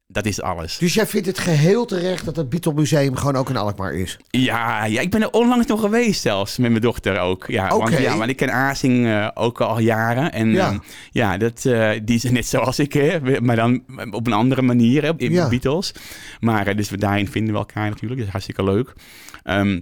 dat 0.07 0.27
is 0.27 0.41
alles. 0.43 0.79
Dus 0.79 0.95
jij 0.95 1.07
vindt 1.07 1.27
het 1.27 1.39
geheel 1.39 1.85
terecht 1.85 2.25
dat 2.25 2.37
het 2.37 2.49
Beatle 2.49 2.75
Museum 2.75 3.17
gewoon 3.17 3.37
ook 3.37 3.49
in 3.51 3.57
Alkmaar 3.57 3.95
is? 3.95 4.17
Ja, 4.31 4.85
ja, 4.85 5.01
ik 5.01 5.11
ben 5.11 5.23
er 5.23 5.31
onlangs 5.31 5.67
nog 5.67 5.81
geweest 5.81 6.21
zelfs, 6.21 6.57
met 6.59 6.71
mijn 6.71 6.83
dochter 6.83 7.19
ook. 7.19 7.45
Ja, 7.47 7.69
want, 7.79 7.99
ja, 7.99 8.17
want 8.17 8.31
ik 8.31 8.37
ken 8.37 8.53
Azing 8.53 9.07
eh, 9.07 9.29
ook 9.35 9.61
al 9.61 9.79
jaren. 9.79 10.33
En 10.33 10.51
Ja. 10.51 10.71
ja, 10.71 10.81
ja 11.13 11.37
dat, 11.37 11.65
eh, 11.65 11.91
die 12.03 12.17
is 12.17 12.23
net 12.31 12.47
zoals 12.47 12.79
ik, 12.79 12.93
hè, 12.93 13.41
maar 13.41 13.57
dan 13.57 13.83
op 14.11 14.27
een 14.27 14.33
andere 14.33 14.63
manier, 14.63 15.03
hè, 15.03 15.13
in 15.17 15.33
Ja. 15.33 15.45
de 15.45 15.51
Beatles. 15.51 15.93
Maar 16.41 16.67
eh, 16.67 16.77
dus 16.77 16.91
we 16.91 16.97
daarin 16.99 17.29
vinden 17.29 17.53
we 17.53 17.59
elkaar 17.59 17.89
natuurlijk, 17.89 18.17
dat 18.17 18.27
is 18.27 18.33
hartstikke 18.33 18.65
leuk. 18.65 18.93
Ehm, 19.43 19.81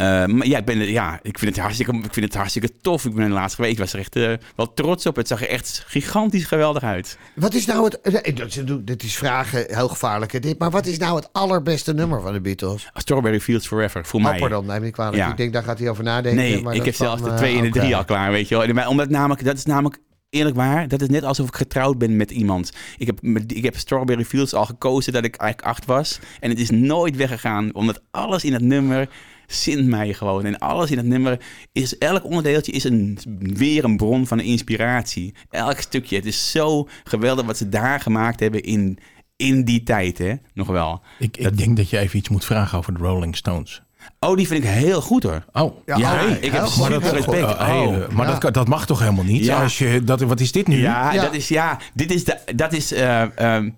eh, 0.00 0.26
maar 0.26 0.46
ja, 0.46 0.58
ik, 0.58 0.64
ben, 0.64 0.78
ja, 0.78 1.18
ik, 1.22 1.38
vind 1.38 1.54
het 1.54 1.60
hartstikke, 1.64 1.92
ik 1.96 2.12
vind 2.12 2.26
het 2.26 2.34
hartstikke 2.34 2.70
tof. 2.80 3.04
Ik 3.04 3.14
ben 3.14 3.30
laatst 3.30 3.54
geweest. 3.54 3.72
Ik 3.72 3.78
was 3.78 3.92
er 3.92 3.98
echt 3.98 4.16
eh, 4.16 4.32
wel 4.56 4.74
trots 4.74 5.06
op. 5.06 5.16
Het 5.16 5.28
zag 5.28 5.40
er 5.42 5.48
echt 5.48 5.84
gigantisch 5.86 6.44
geweldig 6.44 6.82
uit. 6.82 7.18
Wat 7.34 7.54
is 7.54 7.66
nou 7.66 7.84
het... 7.84 8.00
eh, 8.00 8.34
dat- 8.36 8.86
Dit 8.86 9.02
is 9.02 9.16
vragen, 9.16 9.64
heel 9.68 9.88
gevaarlijk 9.88 10.42
dit. 10.42 10.58
Maar 10.58 10.70
wat 10.70 10.86
is 10.86 10.98
nou 10.98 11.16
het 11.16 11.28
allerbeste 11.32 11.94
nummer 11.94 12.20
van 12.22 12.32
de 12.32 12.40
Beatles? 12.40 12.88
Strawberry 12.94 13.40
Fields 13.40 13.66
Forever, 13.66 14.04
voor 14.06 14.20
mij. 14.22 14.30
Hopper 14.30 14.48
dan, 14.50 14.66
neem 14.66 14.84
ik 14.84 14.92
kwalijk. 14.92 15.16
Ja. 15.16 15.30
Ik 15.30 15.36
denk, 15.36 15.52
daar 15.52 15.62
gaat 15.62 15.78
hij 15.78 15.88
over 15.90 16.04
nadenken. 16.04 16.40
Nee, 16.42 16.62
maar 16.62 16.72
ik 16.72 16.76
dat 16.78 16.86
heb 16.86 16.94
zelfs 16.94 17.22
de 17.22 17.34
twee 17.34 17.56
en 17.56 17.62
de 17.62 17.70
drie 17.70 17.96
al 17.96 18.04
klaar, 18.04 18.30
weet 18.30 18.48
je 18.48 18.56
wel. 18.58 18.66
Maar 18.74 18.88
Omdat 18.88 19.08
namelijk, 19.08 19.44
dat 19.44 19.56
is 19.56 19.64
namelijk 19.64 19.98
eerlijk 20.30 20.56
waar, 20.56 20.88
dat 20.88 21.00
is 21.02 21.08
net 21.08 21.24
alsof 21.24 21.48
ik 21.48 21.54
getrouwd 21.56 21.98
ben 21.98 22.16
met 22.16 22.30
iemand. 22.30 22.72
Ik 22.98 23.06
heb, 23.06 23.20
ik 23.46 23.64
heb 23.64 23.76
Strawberry 23.76 24.24
Fields 24.24 24.54
al 24.54 24.64
gekozen 24.66 25.12
dat 25.12 25.24
ik 25.24 25.36
eigenlijk 25.36 25.70
acht 25.72 25.84
was. 25.84 26.18
En 26.40 26.50
het 26.50 26.58
is 26.60 26.70
nooit 26.70 27.16
weggegaan, 27.16 27.74
omdat 27.74 28.00
alles 28.10 28.44
in 28.44 28.52
het 28.52 28.62
nummer 28.62 29.08
zint 29.50 29.86
mij 29.86 30.12
gewoon. 30.12 30.44
En 30.44 30.58
alles 30.58 30.90
in 30.90 30.96
het 30.96 31.06
nummer 31.06 31.40
is, 31.72 31.98
elk 31.98 32.24
onderdeeltje 32.24 32.72
is 32.72 32.84
een, 32.84 33.18
weer 33.38 33.84
een 33.84 33.96
bron 33.96 34.26
van 34.26 34.40
inspiratie. 34.40 35.34
Elk 35.50 35.80
stukje. 35.80 36.16
Het 36.16 36.26
is 36.26 36.50
zo 36.50 36.88
geweldig 37.04 37.46
wat 37.46 37.56
ze 37.56 37.68
daar 37.68 38.00
gemaakt 38.00 38.40
hebben 38.40 38.62
in, 38.62 38.98
in 39.36 39.64
die 39.64 39.82
tijd, 39.82 40.18
hè. 40.18 40.34
Nog 40.54 40.66
wel. 40.66 41.00
Ik, 41.18 41.36
ik 41.36 41.56
denk 41.56 41.76
dat 41.76 41.90
je 41.90 41.98
even 41.98 42.18
iets 42.18 42.28
moet 42.28 42.44
vragen 42.44 42.78
over 42.78 42.92
de 42.94 42.98
Rolling 43.04 43.36
Stones. 43.36 43.82
Oh, 44.20 44.36
die 44.36 44.46
vind 44.46 44.64
ik 44.64 44.70
heel 44.70 45.00
goed 45.00 45.22
hoor. 45.22 45.44
Oh, 45.52 45.76
Ja, 45.86 45.96
Ja, 45.96 46.24
oh, 46.24 46.30
ik 46.30 46.52
heb 46.52 46.66
super 46.66 46.90
heel 46.90 47.00
respect. 47.00 47.24
goed. 47.24 47.36
Oh, 47.36 47.66
hele- 47.66 48.06
maar 48.12 48.26
Ja. 48.26 48.30
dat, 48.32 48.40
kan- 48.40 48.52
dat 48.52 48.68
mag 48.68 48.86
toch 48.86 48.98
helemaal 48.98 49.24
niet? 49.24 49.44
Ja. 49.44 49.62
Als 49.62 49.78
je, 49.78 50.04
dat, 50.04 50.20
wat 50.20 50.40
is 50.40 50.52
dit 50.52 50.66
nu? 50.66 50.80
Ja, 50.80 51.12
Ja. 51.12 51.22
dat 51.22 51.34
is 51.34 51.48
ja. 51.48 51.78
Dit 51.94 52.12
is 52.12 52.24
de, 52.24 52.38
dat 52.56 52.72
is. 52.72 52.92
eh, 52.92 53.38
ehm, 53.38 53.70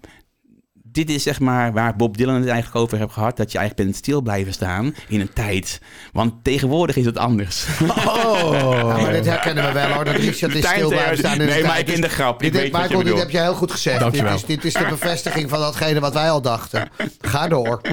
dit 0.93 1.11
is 1.11 1.23
zeg 1.23 1.41
maar 1.41 1.73
waar 1.73 1.97
Bob 1.97 2.17
Dylan 2.17 2.35
het 2.35 2.47
eigenlijk 2.47 2.77
over 2.85 2.99
heeft 2.99 3.13
gehad. 3.13 3.37
Dat 3.37 3.53
je 3.53 3.59
eigenlijk 3.59 3.89
bent 3.89 3.99
stil 4.03 4.21
blijven 4.23 4.53
staan 4.53 4.95
in 5.09 5.21
een 5.21 5.33
tijd. 5.33 5.81
Want 6.13 6.45
tegenwoordig 6.45 6.97
is 6.97 7.05
het 7.05 7.19
anders. 7.19 7.67
Oh. 7.83 8.41
Ja, 8.93 8.97
maar 9.01 9.13
dit 9.13 9.25
herkennen 9.27 9.67
we 9.67 9.73
wel 9.73 9.89
hoor. 9.91 10.05
Dat 10.05 10.15
Richard 10.15 10.55
is 10.55 10.69
stil 10.69 10.89
blijven 10.89 11.19
staan. 11.19 11.33
in 11.33 11.39
de 11.39 11.45
Nee, 11.45 11.63
maar 11.63 11.71
tijd. 11.71 11.89
ik 11.89 11.93
ken 11.95 12.01
de 12.03 12.09
grap. 12.09 12.41
Dit, 12.41 12.55
Ik 12.55 12.63
je 12.63 12.79
Michael, 12.79 13.03
dit 13.03 13.19
heb 13.19 13.31
je 13.31 13.39
heel 13.41 13.55
goed 13.55 13.71
gezegd. 13.71 14.13
Dit 14.13 14.23
is, 14.25 14.45
dit 14.45 14.65
is 14.65 14.73
de 14.73 14.87
bevestiging 14.89 15.49
van 15.51 15.59
datgene 15.61 16.01
wat 16.01 16.13
wij 16.15 16.31
al 16.31 16.43
dachten. 16.43 16.89
Ga 17.21 17.49
door. 17.49 17.81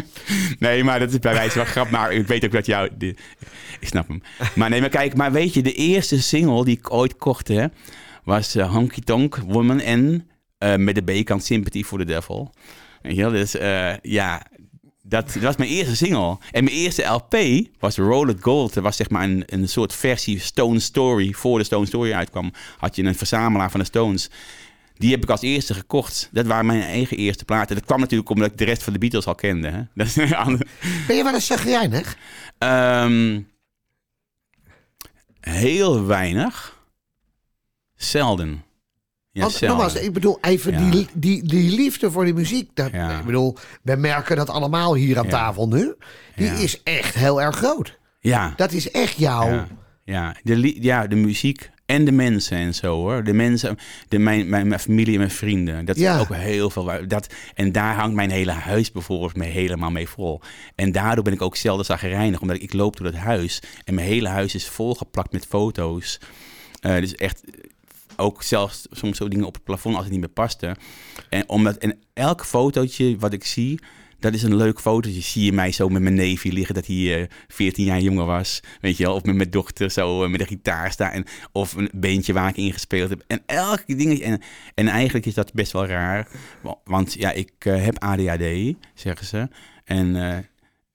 Nee, 0.60 0.84
maar 0.84 1.00
dat 1.00 1.10
is 1.12 1.20
bij 1.20 1.34
wijze 1.34 1.58
van 1.58 1.66
grap. 1.66 1.90
Maar 1.90 2.12
ik 2.14 2.28
weet 2.28 2.46
ook 2.46 2.52
dat 2.52 2.66
jou... 2.66 2.90
die- 2.98 3.18
ik 3.80 3.88
snap 3.88 4.08
hem. 4.08 4.22
Maar 4.56 4.70
nee, 4.70 4.80
maar 4.80 4.90
kijk. 4.90 5.16
Maar 5.16 5.32
weet 5.32 5.54
je, 5.54 5.62
de 5.62 5.74
eerste 5.74 6.22
single 6.22 6.66
die 6.66 6.78
ik 6.78 6.92
ooit 6.94 7.18
kocht, 7.18 7.48
hè, 7.48 7.66
was 8.24 8.56
eh, 8.56 8.72
Honky 8.74 9.02
Tonk 9.02 9.38
Woman 9.48 9.80
en 9.80 10.30
eh, 10.58 10.76
met 10.76 10.96
de 10.96 11.02
B-kant 11.22 11.44
Sympathy 11.46 11.84
for 11.84 11.98
the 12.00 12.06
Devil. 12.06 12.54
Weet 13.02 13.16
je 13.16 13.22
wel, 13.22 13.32
dus 13.32 13.52
ja, 14.02 14.46
Dat, 15.04 15.34
dat 15.34 15.42
was 15.44 15.56
mijn 15.56 15.70
eerste 15.70 15.96
single. 15.96 16.38
En 16.52 16.64
mijn 16.64 16.76
eerste 16.76 17.04
LP 17.04 17.36
was 17.80 17.98
Roll 17.98 18.30
It 18.30 18.42
Gold. 18.44 18.74
Dat 18.74 18.84
was 18.84 18.96
zeg 18.96 19.10
maar 19.10 19.24
een, 19.24 19.44
een 19.46 19.70
soort 19.70 19.94
versie 19.94 20.40
Stone 20.40 20.80
Story. 20.80 21.34
Voor 21.34 21.58
de 21.58 21.64
Stone 21.64 21.86
Story 21.86 22.14
uitkwam, 22.14 22.52
had 22.78 22.96
je 22.96 23.04
een 23.04 23.16
verzamelaar 23.16 23.72
van 23.72 23.80
de 23.80 23.86
Stones. 23.86 24.30
Die 24.96 25.12
heb 25.12 25.24
ik 25.24 25.30
als 25.30 25.42
eerste 25.42 25.74
gekocht. 25.74 26.30
Dat 26.32 26.46
waren 26.46 26.66
mijn 26.66 26.82
eigen 26.82 27.18
eerste 27.18 27.46
platen. 27.46 27.76
Dat 27.76 27.86
kwam 27.86 28.00
natuurlijk 28.00 28.30
omdat 28.30 28.52
ik 28.52 28.58
de 28.58 28.66
rest 28.66 28.84
van 28.84 28.94
de 28.94 29.00
Beatles 29.00 29.26
al 29.26 29.36
kende. 29.36 29.70
Hè? 29.70 29.82
Dat 29.96 30.08
is 30.08 30.16
een 30.16 30.36
ander- 30.36 30.68
Ben 31.08 31.16
je 31.16 31.24
wel 31.24 31.34
eens 31.34 31.48
chagrijnig? 31.48 32.18
Ehm, 32.58 33.42
heel 35.40 36.06
weinig. 36.06 36.78
Zelden. 37.96 38.64
Want 39.34 39.62
nogmaals, 39.62 39.96
ik 39.96 40.14
bedoel, 40.14 40.38
even 40.42 40.72
Ja. 40.72 40.90
die, 40.92 41.08
die, 41.14 41.44
die 41.48 41.72
liefde 41.76 42.12
voor 42.12 42.26
die 42.26 42.34
muziek. 42.34 42.70
Dat, 42.74 42.92
Ja. 42.92 43.20
Ik 43.20 43.26
bedoel, 43.26 43.58
we 43.84 43.96
merken 43.96 44.36
dat 44.36 44.50
allemaal 44.50 44.96
hier 44.96 45.18
aan 45.18 45.24
Ja. 45.26 45.30
tafel 45.30 45.68
nu. 45.68 45.94
Die 46.36 46.50
is 46.52 46.84
echt 46.84 47.16
heel 47.16 47.42
erg 47.42 47.56
groot. 47.56 47.98
ja. 48.20 48.54
Dat 48.56 48.72
is 48.72 48.92
echt 48.92 49.18
jouw... 49.18 49.66
Ja. 50.04 50.36
De, 50.44 50.82
ja, 50.84 51.08
de 51.08 51.16
muziek 51.16 51.70
en 51.86 52.06
de 52.06 52.12
mensen 52.12 52.58
en 52.58 52.74
zo 52.76 52.96
hoor. 52.96 53.24
De 53.24 53.34
mensen, 53.34 53.78
de, 54.08 54.20
mijn, 54.20 54.50
mijn, 54.50 54.68
mijn 54.68 54.80
familie 54.80 55.14
en 55.14 55.20
mijn 55.20 55.32
vrienden. 55.32 55.86
Dat 55.86 55.98
Ja. 55.98 56.16
is 56.16 56.22
ook 56.22 56.34
heel 56.36 56.70
veel. 56.70 56.92
Dat, 57.08 57.34
en 57.54 57.72
daar 57.72 57.96
hangt 57.96 58.16
mijn 58.16 58.30
hele 58.32 58.52
huis 58.52 58.92
bijvoorbeeld 58.92 59.36
mee 59.36 59.50
helemaal 59.52 59.92
mee 59.92 60.08
vol. 60.10 60.42
En 60.76 60.92
daardoor 60.92 61.24
ben 61.24 61.34
ik 61.34 61.42
ook 61.42 61.56
zelden 61.56 61.86
zagrijnig. 61.86 62.42
Omdat 62.42 62.62
ik 62.62 62.74
loop 62.74 62.98
door 62.98 63.06
het 63.06 63.16
huis 63.16 63.62
en 63.84 63.94
mijn 63.94 64.08
hele 64.08 64.28
huis 64.30 64.56
is 64.56 64.68
volgeplakt 64.68 65.32
met 65.32 65.46
foto's. 65.46 66.20
Eh, 66.80 66.96
dus 66.96 67.16
echt 67.16 67.44
ook 68.20 68.44
zelfs 68.44 68.88
soms 68.92 69.18
zo 69.18 69.28
dingen 69.28 69.46
op 69.46 69.54
het 69.54 69.64
plafond 69.64 69.94
als 69.96 70.04
het 70.04 70.12
niet 70.14 70.22
meer 70.22 70.30
paste. 70.30 70.76
En, 71.30 71.50
omdat, 71.50 71.78
en 71.78 72.00
elk 72.14 72.46
fotootje 72.46 73.18
wat 73.18 73.34
ik 73.34 73.46
zie, 73.46 73.80
dat 74.20 74.34
is 74.34 74.44
een 74.44 74.56
leuk 74.56 74.80
fotootje. 74.80 75.22
Zie 75.22 75.44
je 75.46 75.52
mij 75.54 75.72
zo 75.72 75.90
met 75.90 76.02
mijn 76.02 76.14
neefje 76.16 76.52
liggen, 76.52 76.76
dat 76.76 76.86
hij 76.86 77.22
eh 77.22 77.28
14 77.48 77.86
jaar 77.86 78.00
jonger 78.00 78.26
was. 78.26 78.60
Weet 78.82 78.98
je 78.98 79.04
wel, 79.04 79.16
of 79.16 79.24
met 79.24 79.36
mijn 79.36 79.50
dochter 79.50 79.92
zo 79.92 80.24
eh, 80.24 80.30
met 80.30 80.40
de 80.40 80.46
gitaar 80.46 80.92
staan. 80.92 81.12
En, 81.12 81.26
of 81.52 81.74
een 81.76 81.90
beentje 81.96 82.34
waar 82.34 82.50
ik 82.50 82.58
in 82.58 82.74
gespeeld 82.74 83.10
heb. 83.10 83.24
En 83.28 83.42
elk 83.46 83.84
dingetje. 83.88 84.24
En, 84.24 84.42
en 84.76 84.88
eigenlijk 84.88 85.26
is 85.26 85.34
dat 85.34 85.54
best 85.54 85.72
wel 85.72 85.86
raar. 85.86 86.28
wa- 86.62 86.78
Want 86.84 87.14
ja, 87.14 87.32
ik 87.32 87.52
eh, 87.60 87.84
heb 87.84 87.98
ADHD, 88.04 88.74
zeggen 88.94 89.26
ze. 89.26 89.48
En 89.84 90.16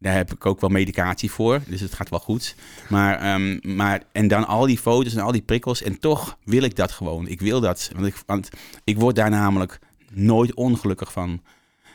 daar 0.05 0.15
heb 0.15 0.33
ik 0.33 0.47
ook 0.47 0.61
wel 0.61 0.71
medicatie 0.71 1.31
voor, 1.31 1.61
dus 1.67 1.81
het 1.81 1.95
gaat 1.95 2.09
wel 2.09 2.19
goed. 2.19 2.57
Maar, 2.89 3.19
ehm, 3.19 3.77
maar 3.77 4.03
en 4.13 4.29
dan 4.29 4.47
al 4.47 4.67
die 4.67 4.79
foto's 4.79 5.15
en 5.15 5.21
al 5.21 5.33
die 5.33 5.43
prikkels. 5.43 5.83
En 5.83 5.99
toch 5.99 6.39
wil 6.45 6.63
ik 6.63 6.77
dat 6.77 6.93
gewoon. 6.93 7.29
Ik 7.29 7.41
wil 7.41 7.61
dat. 7.61 7.91
Want 7.95 8.07
ik, 8.07 8.23
want 8.27 8.49
ik 8.85 8.99
word 8.99 9.17
daar 9.17 9.31
namelijk 9.31 9.79
nooit 10.13 10.55
ongelukkig 10.55 11.13
van. 11.13 11.31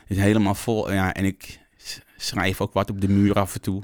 Het 0.06 0.16
is 0.16 0.16
helemaal 0.16 0.54
vol. 0.54 0.92
Ja, 0.92 1.14
en 1.14 1.24
ik 1.24 1.60
schrijf 2.16 2.60
ook 2.60 2.72
wat 2.72 2.90
op 2.90 3.00
de 3.00 3.08
muur 3.08 3.34
af 3.34 3.54
en 3.54 3.60
toe. 3.60 3.82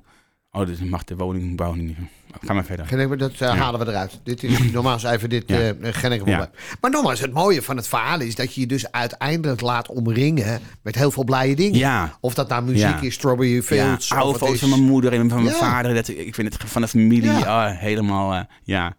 Oh, 0.56 0.66
dus 0.66 0.78
mag 0.78 1.04
de 1.04 1.16
woningbouw 1.16 1.72
niet. 1.74 1.96
Ga 2.40 2.52
maar 2.52 2.64
verder. 2.64 2.86
Geen- 2.86 3.18
Dat 3.18 3.32
eh, 3.40 3.54
halen 3.60 3.80
we 3.80 3.86
eruit. 3.86 4.20
Dit 4.22 4.42
is 4.42 4.58
nogmaals 4.72 5.02
even 5.02 5.28
dit 5.28 5.44
Ja. 5.46 5.56
geen 5.80 6.12
enkel 6.12 6.28
Ja. 6.28 6.36
probleem. 6.36 6.48
Maar 6.80 6.90
nogmaals, 6.90 7.20
het 7.20 7.32
mooie 7.32 7.62
van 7.62 7.76
het 7.76 7.88
verhaal 7.88 8.20
is 8.20 8.34
dat 8.34 8.54
je 8.54 8.60
je 8.60 8.66
dus 8.66 8.90
uiteindelijk 8.92 9.60
laat 9.60 9.88
omringen 9.88 10.60
met 10.82 10.94
heel 10.94 11.10
veel 11.10 11.24
blije 11.24 11.56
dingen. 11.56 11.78
Ja. 11.78 12.16
Of 12.20 12.34
dat 12.34 12.48
nou 12.48 12.62
muziek 12.64 12.80
Ja. 12.80 13.00
is, 13.00 13.14
Strawberry 13.14 13.54
Ja, 13.54 13.62
Fields. 13.62 14.10
of 14.12 14.18
oude 14.18 14.38
foto's 14.38 14.58
van 14.58 14.68
mijn 14.68 14.82
moeder 14.82 15.12
en 15.12 15.28
van 15.28 15.42
mijn 15.42 15.54
Ja. 15.54 15.60
vader. 15.60 15.94
Dat, 15.94 16.08
ik 16.08 16.34
vind 16.34 16.52
het 16.52 16.70
van 16.70 16.82
de 16.82 16.88
familie 16.88 17.30
Ja. 17.32 17.66
ah, 17.68 17.78
helemaal, 17.78 18.34
eh, 18.34 18.40
ja. 18.62 18.96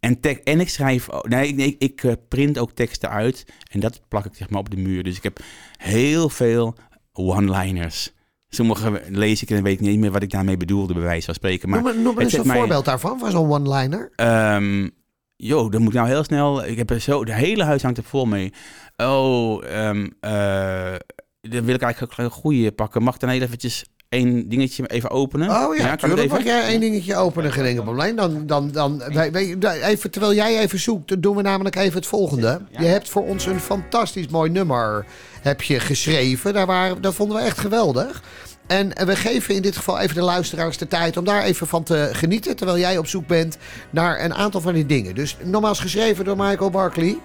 En, 0.00 0.18
en 0.44 0.60
ik 0.60 0.68
schrijf, 0.68 1.10
ook- 1.10 1.28
nee, 1.28 1.48
ik, 1.48 1.76
ik, 1.78 2.02
ik 2.02 2.16
print 2.28 2.58
ook 2.58 2.70
teksten 2.72 3.10
uit 3.10 3.44
en 3.70 3.80
dat 3.80 4.00
plak 4.08 4.24
ik 4.24 4.34
zeg 4.34 4.50
maar 4.50 4.60
op 4.60 4.70
de 4.70 4.76
muur. 4.76 5.02
Dus 5.02 5.16
ik 5.16 5.22
heb 5.22 5.38
heel 5.76 6.28
veel 6.28 6.76
one-liners. 7.12 8.12
Sommige 8.54 9.00
lees 9.08 9.42
ik 9.42 9.50
en 9.50 9.62
weet 9.62 9.80
ik 9.80 9.80
niet 9.80 9.98
meer 9.98 10.10
wat 10.10 10.22
ik 10.22 10.30
daarmee 10.30 10.56
bedoelde, 10.56 10.92
bij 10.94 11.02
wijze 11.02 11.24
van 11.24 11.34
spreken. 11.34 11.68
Maar 11.68 11.82
Noem 11.82 12.02
noem 12.02 12.20
eens 12.20 12.32
een 12.32 12.46
mij- 12.46 12.56
voorbeeld 12.56 12.84
daarvan, 12.84 13.18
van 13.18 13.30
zo'n 13.30 13.50
one-liner. 13.50 14.12
Ehm 14.16 14.88
yo, 15.36 15.68
dan 15.68 15.80
moet 15.82 15.92
ik 15.92 15.98
nou 15.98 16.08
heel 16.10 16.24
snel. 16.24 16.64
Ik 16.66 16.76
heb 16.76 16.90
er 16.90 17.00
zo. 17.00 17.24
De 17.24 17.34
hele 17.34 17.64
huis 17.64 17.82
hangt 17.82 17.98
er 17.98 18.04
vol 18.04 18.24
mee. 18.26 18.52
Oh, 18.96 19.64
eh, 19.64 20.94
dan 21.40 21.64
wil 21.64 21.74
ik 21.74 21.82
eigenlijk 21.82 22.16
een 22.18 22.30
goede 22.30 22.72
pakken. 22.72 23.02
Mag 23.02 23.14
ik 23.14 23.20
dan 23.20 23.30
heel 23.30 23.40
eventjes 23.42 23.84
één 24.14 24.48
dingetje 24.48 24.86
even 24.86 25.10
openen? 25.10 25.50
Oh 25.50 25.76
ja, 25.76 25.86
kan 25.88 25.96
tuurlijk. 25.96 26.20
even? 26.22 26.36
Mag 26.36 26.44
jij 26.44 26.62
één 26.62 26.80
dingetje 26.80 27.16
openen, 27.16 27.52
geen 27.52 27.64
enkel 27.64 27.82
probleem. 27.82 28.16
Dan, 28.16 28.46
dan, 28.46 28.70
dan, 28.70 29.02
wij, 29.12 29.32
wij- 29.32 29.56
wij- 29.60 29.82
even, 29.82 30.10
terwijl 30.10 30.34
jij 30.34 30.58
even 30.58 30.78
zoekt, 30.78 31.22
doen 31.22 31.36
we 31.36 31.42
namelijk 31.42 31.76
even 31.76 31.94
het 31.96 32.06
volgende. 32.06 32.60
Je 32.70 32.84
hebt 32.86 33.08
voor 33.08 33.22
ons 33.26 33.46
een 33.46 33.60
fantastisch 33.60 34.28
mooi 34.28 34.50
nummer 34.50 35.04
heb 35.42 35.62
je 35.62 35.80
geschreven. 35.80 36.52
Daar 36.52 36.66
waren, 36.66 37.00
dat 37.02 37.14
vonden 37.14 37.36
we 37.36 37.42
echt 37.42 37.58
geweldig. 37.58 38.22
En 38.66 39.06
we 39.06 39.16
geven 39.16 39.54
in 39.54 39.62
dit 39.62 39.76
geval 39.76 39.98
even 39.98 40.14
de 40.14 40.22
luisteraars 40.22 40.78
de 40.78 40.88
tijd 40.88 41.16
om 41.16 41.24
daar 41.24 41.42
even 41.42 41.66
van 41.66 41.82
te 41.82 42.08
genieten. 42.12 42.56
Terwijl 42.56 42.78
jij 42.78 42.98
op 42.98 43.06
zoek 43.06 43.26
bent 43.26 43.56
naar 43.90 44.24
een 44.24 44.34
aantal 44.34 44.60
van 44.60 44.72
die 44.74 44.86
dingen. 44.86 45.14
Dus 45.14 45.36
nogmaals 45.42 45.80
geschreven 45.80 46.24
door 46.24 46.36
Michael 46.36 46.70
Barkley. 46.70 47.18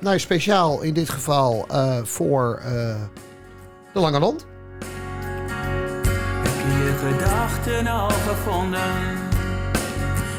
Nou, 0.00 0.18
speciaal 0.18 0.80
in 0.82 0.94
dit 0.94 1.08
geval 1.08 1.66
eh, 1.70 1.96
voor 2.02 2.60
eh, 2.64 2.70
de 3.92 4.00
Lange 4.00 4.18
Lond. 4.18 4.46
Je 7.00 7.06
je 7.06 7.12
gedachten 7.12 7.86
al 7.86 8.08
gevonden? 8.08 9.18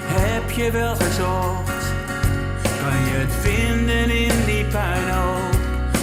Heb 0.06 0.52
je 0.52 0.72
wel 0.72 0.96
gezocht? 0.96 1.84
Kan 2.82 2.98
je 3.10 3.16
het 3.24 3.34
vinden 3.42 4.10
in 4.10 4.46
die 4.46 4.66
puinhoop? 4.66 5.56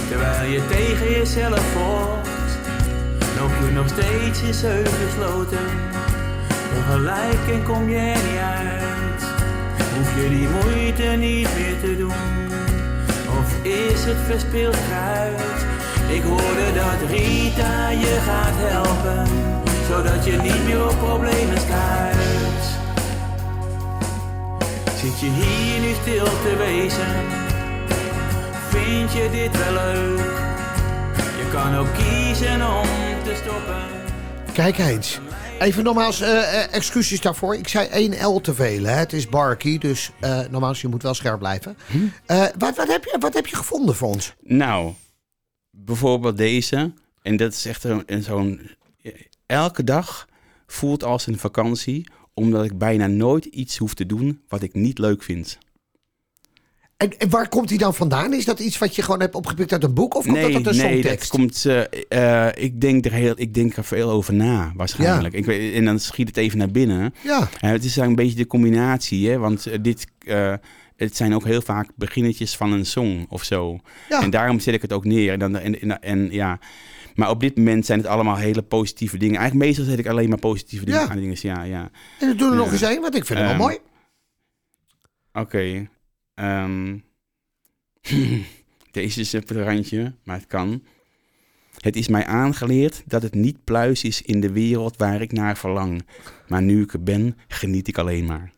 Terwijl 0.09 0.51
je 0.51 0.67
tegen 0.67 1.11
jezelf 1.11 1.59
vocht. 1.59 2.51
Loop 3.39 3.51
je 3.65 3.71
nog 3.71 3.87
steeds 3.87 4.41
in 4.41 4.53
zeven 4.53 4.93
gesloten? 5.07 5.67
Tegelijk 6.73 7.47
en 7.51 7.63
kom 7.63 7.89
je 7.89 7.97
er 7.97 8.23
niet 8.29 8.41
uit. 8.57 9.23
Hoef 9.95 10.23
je 10.23 10.29
die 10.29 10.47
moeite 10.47 11.03
niet 11.03 11.49
meer 11.57 11.79
te 11.81 11.97
doen? 11.97 12.49
Of 13.39 13.63
is 13.63 14.03
het 14.05 14.17
verspild 14.25 14.77
kruid? 14.87 15.65
Ik 16.07 16.23
hoorde 16.23 16.73
dat 16.73 17.09
Rita 17.09 17.89
je 17.89 18.17
gaat 18.25 18.55
helpen, 18.55 19.27
zodat 19.89 20.25
je 20.25 20.31
niet 20.31 20.63
meer 20.63 20.89
op 20.89 20.97
problemen 20.97 21.59
stuit. 21.59 22.63
Zit 24.99 25.19
je 25.19 25.29
hier 25.29 25.79
nu 25.79 25.93
stil 26.01 26.25
te 26.25 26.55
wezen? 26.57 27.25
Vind 28.69 29.11
je 29.11 29.29
dit 29.31 29.57
wel 29.57 29.73
leuk? 29.73 30.37
Je 31.15 31.49
kan 31.51 31.75
ook 31.75 31.87
kiezen 31.93 32.77
om 32.77 33.23
te 33.23 33.41
stoppen. 33.43 33.83
Kijk 34.53 34.77
eens. 34.77 35.19
Even 35.59 35.83
nogmaals, 35.83 36.21
eh, 36.21 36.73
excuses 36.73 37.21
daarvoor. 37.21 37.55
Ik 37.55 37.67
zei 37.67 37.87
1 37.91 38.25
L 38.25 38.39
te 38.39 38.53
veel. 38.53 38.83
Hè? 38.83 38.93
Het 38.93 39.13
is 39.13 39.29
Barky, 39.29 39.77
dus 39.77 40.11
eh 40.19 40.39
nogmaals, 40.49 40.81
je 40.81 40.87
moet 40.87 41.03
wel 41.03 41.13
scherp 41.13 41.39
blijven. 41.39 41.77
Eh, 42.25 42.45
wat, 42.57 42.75
wat, 42.75 42.87
heb 42.87 43.03
je, 43.03 43.17
wat 43.19 43.33
heb 43.33 43.47
je 43.47 43.55
gevonden 43.55 43.95
voor 43.95 44.07
ons? 44.07 44.33
Nou, 44.41 44.93
bijvoorbeeld 45.71 46.37
deze. 46.37 46.93
En 47.21 47.37
dat 47.37 47.53
is 47.53 47.65
echt 47.65 47.85
zo'n... 48.19 48.77
Elke 49.49 49.83
dag 49.83 50.27
voelt 50.67 51.03
als 51.03 51.27
een 51.27 51.37
vakantie, 51.39 52.09
omdat 52.33 52.65
ik 52.65 52.77
bijna 52.77 53.07
nooit 53.07 53.45
iets 53.45 53.77
hoef 53.77 53.93
te 53.93 54.05
doen 54.05 54.41
wat 54.47 54.61
ik 54.61 54.73
niet 54.73 54.97
leuk 54.97 55.23
vind. 55.23 55.57
En, 56.97 57.17
en 57.17 57.29
waar 57.29 57.49
komt 57.49 57.67
die 57.69 57.77
dan 57.77 57.95
vandaan? 57.95 58.33
Is 58.33 58.45
dat 58.45 58.59
iets 58.59 58.77
wat 58.77 58.95
je 58.95 59.01
gewoon 59.01 59.19
hebt 59.19 59.35
opgepikt 59.35 59.71
uit 59.71 59.83
een 59.83 59.93
boek? 59.93 60.15
Of 60.15 60.23
komt 60.23 60.35
nee, 60.35 60.53
dat 60.53 60.67
uit 60.67 60.75
een 60.75 60.85
nee, 60.85 61.01
dat 61.01 61.27
komt. 61.27 61.65
eh, 61.65 62.47
eh, 62.47 62.63
ik, 62.63 62.81
denk 62.81 63.05
er 63.05 63.11
heel, 63.11 63.33
ik 63.35 63.53
denk 63.53 63.75
er 63.75 63.83
veel 63.83 64.09
over 64.09 64.33
na, 64.33 64.71
waarschijnlijk. 64.75 65.33
Ik 65.33 65.45
weet, 65.45 65.73
en 65.73 65.85
dan 65.85 65.99
schiet 65.99 66.27
het 66.27 66.37
even 66.37 66.57
naar 66.57 66.71
binnen. 66.71 67.13
Ja, 67.23 67.39
Eh, 67.39 67.45
het 67.69 67.83
is 67.83 67.97
eigenlijk 67.97 68.07
een 68.09 68.15
beetje 68.15 68.35
de 68.35 68.47
combinatie, 68.47 69.29
hè? 69.29 69.37
want 69.37 69.83
dit. 69.83 70.07
het 70.95 71.15
zijn 71.15 71.35
ook 71.35 71.45
heel 71.45 71.61
vaak 71.61 71.89
beginnetjes 71.95 72.55
van 72.55 72.71
een 72.71 72.85
song 72.85 73.25
of 73.29 73.43
zo. 73.43 73.79
Ja. 74.09 74.21
En 74.21 74.29
daarom 74.29 74.59
zet 74.59 74.73
ik 74.73 74.81
het 74.81 74.93
ook 74.93 75.05
neer. 75.05 75.31
En, 75.31 75.39
dan, 75.39 75.57
en, 75.57 75.81
en, 75.81 76.01
en 76.01 76.31
ja. 76.31 76.59
Maar 77.19 77.29
op 77.29 77.39
dit 77.39 77.57
moment 77.57 77.85
zijn 77.85 77.99
het 77.99 78.07
allemaal 78.07 78.35
hele 78.37 78.61
positieve 78.61 79.17
dingen. 79.17 79.35
Eigenlijk 79.39 79.65
meestal 79.67 79.85
zet 79.85 79.99
ik 79.99 80.07
alleen 80.07 80.29
maar 80.29 80.39
positieve 80.39 80.85
dingen 80.85 80.99
Ja. 81.01 81.07
aan 81.09 81.17
dingen. 81.19 81.35
Ja, 81.41 81.63
ja. 81.63 81.89
en 82.19 82.27
dan 82.27 82.37
doen 82.37 82.49
er 82.51 82.55
nog 82.57 82.71
eens 82.71 82.81
één, 82.81 83.01
want 83.01 83.15
ik 83.15 83.25
vind 83.25 83.39
het 83.39 83.47
Ehm, 83.47 83.57
wel 83.57 83.67
mooi. 83.67 83.77
Oké. 85.33 85.89
ehm. 86.33 86.97
Deze 88.91 89.19
is 89.19 89.33
op 89.35 89.47
het 89.47 89.57
randje, 89.57 90.13
maar 90.23 90.35
het 90.37 90.47
kan. 90.47 90.83
Het 91.79 91.95
is 91.95 92.07
mij 92.07 92.25
aangeleerd 92.25 93.03
dat 93.05 93.21
het 93.21 93.33
niet 93.33 93.63
pluis 93.63 94.03
is 94.03 94.21
in 94.21 94.39
de 94.39 94.51
wereld 94.51 94.97
waar 94.97 95.21
ik 95.21 95.31
naar 95.31 95.57
verlang. 95.57 96.05
Maar 96.47 96.61
nu 96.61 96.81
ik 96.81 96.93
er 96.93 97.03
ben, 97.03 97.37
geniet 97.47 97.87
ik 97.87 97.97
alleen 97.97 98.25
maar. 98.25 98.51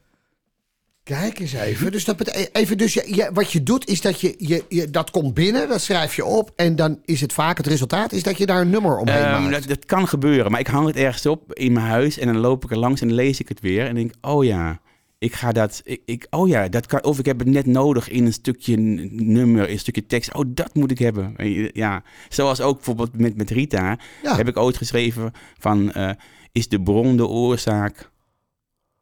Kijk 1.20 1.40
eens 1.40 1.54
even. 1.54 1.92
Dus, 1.92 2.06
dat 2.06 2.18
betekent, 2.18 2.56
even 2.56 2.78
dus 2.78 2.94
je, 2.94 3.04
je- 3.16 3.30
wat 3.34 3.52
je 3.52 3.64
doet, 3.64 3.88
is 3.88 4.02
dat 4.02 4.22
je, 4.22 4.36
je, 4.38 4.64
je... 4.70 4.90
Dat 4.90 5.10
komt 5.12 5.34
binnen, 5.34 5.68
dat 5.68 5.82
schrijf 5.82 6.16
je 6.16 6.26
op. 6.26 6.52
En 6.56 6.76
dan 6.76 7.00
is 7.06 7.22
het 7.22 7.34
vaak 7.34 7.58
het 7.58 7.68
resultaat, 7.68 8.12
is 8.12 8.24
dat 8.24 8.38
je 8.38 8.46
daar 8.46 8.62
een 8.62 8.70
nummer 8.70 8.98
omheen 8.98 9.18
Ehm, 9.24 9.42
maakt. 9.42 9.54
dat, 9.54 9.68
dat 9.68 9.86
kan 9.86 10.08
gebeuren, 10.08 10.52
maar 10.52 10.60
ik 10.60 10.68
hang 10.68 10.88
het 10.88 10.96
ergens 10.96 11.26
op 11.26 11.54
in 11.54 11.72
mijn 11.74 11.86
huis 11.86 12.18
en 12.18 12.28
dan 12.28 12.38
loop 12.38 12.64
ik 12.64 12.72
er 12.72 12.78
langs 12.78 13.02
en 13.02 13.08
dan 13.08 13.16
lees 13.16 13.40
ik 13.40 13.48
het 13.50 13.60
weer 13.60 13.86
en 13.88 13.96
denk, 13.96 14.14
oh 14.22 14.44
ja, 14.44 14.80
ik 15.18 15.34
ga 15.34 15.52
dat, 15.52 15.82
ik, 15.84 16.02
ik, 16.06 16.28
oh 16.30 16.48
ja, 16.48 16.68
dat 16.68 16.86
kan, 16.86 17.04
of 17.04 17.20
ik 17.20 17.26
heb 17.26 17.40
het 17.40 17.48
net 17.48 17.66
nodig 17.66 18.10
in 18.10 18.26
een 18.26 18.34
stukje 18.34 18.78
nummer, 18.78 19.66
in 19.68 19.74
een 19.74 19.80
stukje 19.80 20.06
tekst. 20.06 20.34
Oh, 20.34 20.44
dat 20.48 20.76
moet 20.76 20.92
ik 20.92 21.00
hebben. 21.00 21.34
Ja, 21.74 22.04
zoals 22.30 22.62
ook 22.62 22.76
bijvoorbeeld 22.76 23.18
met, 23.18 23.38
met 23.38 23.50
Rita 23.50 23.98
Ja. 24.24 24.36
heb 24.36 24.48
ik 24.48 24.58
ooit 24.58 24.78
geschreven 24.78 25.32
van, 25.60 25.92
eh, 25.92 26.10
is 26.52 26.68
de 26.68 26.82
bron 26.82 27.18
de 27.18 27.28
oorzaak, 27.28 28.10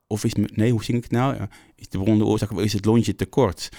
of 0.10 0.24
is, 0.24 0.34
nee, 0.54 0.72
hoe 0.72 0.84
zing 0.84 0.98
ik 0.98 1.04
het 1.04 1.12
nou? 1.12 1.36
Ja, 1.36 1.50
Is 1.76 1.90
de 1.90 1.98
bron 1.98 2.18
de 2.18 2.26
oorzaak 2.26 2.52
of 2.52 2.62
is 2.62 2.74
het 2.74 2.86
lontje 2.86 3.16
te 3.16 3.26
kort? 3.26 3.70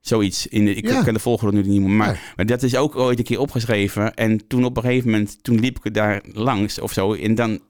Zoiets. 0.00 0.46
In 0.46 0.64
de, 0.64 0.74
ik 0.74 0.88
Ja. 0.88 1.02
ken 1.02 1.14
de 1.14 1.20
volgorde 1.20 1.56
nu 1.62 1.68
niet 1.68 1.80
meer. 1.80 1.90
Maar, 1.90 2.32
maar 2.36 2.46
dat 2.46 2.62
is 2.62 2.76
ook 2.76 2.96
ooit 2.96 3.18
een 3.18 3.24
keer 3.24 3.38
opgeschreven. 3.38 4.14
En 4.14 4.46
toen 4.46 4.64
op 4.64 4.76
een 4.76 4.82
gegeven 4.82 5.10
moment, 5.10 5.42
toen 5.42 5.60
liep 5.60 5.84
ik 5.84 5.94
daar 5.94 6.22
langs 6.32 6.80
of 6.80 6.92
zo. 6.92 7.12
En 7.14 7.34
dan, 7.34 7.60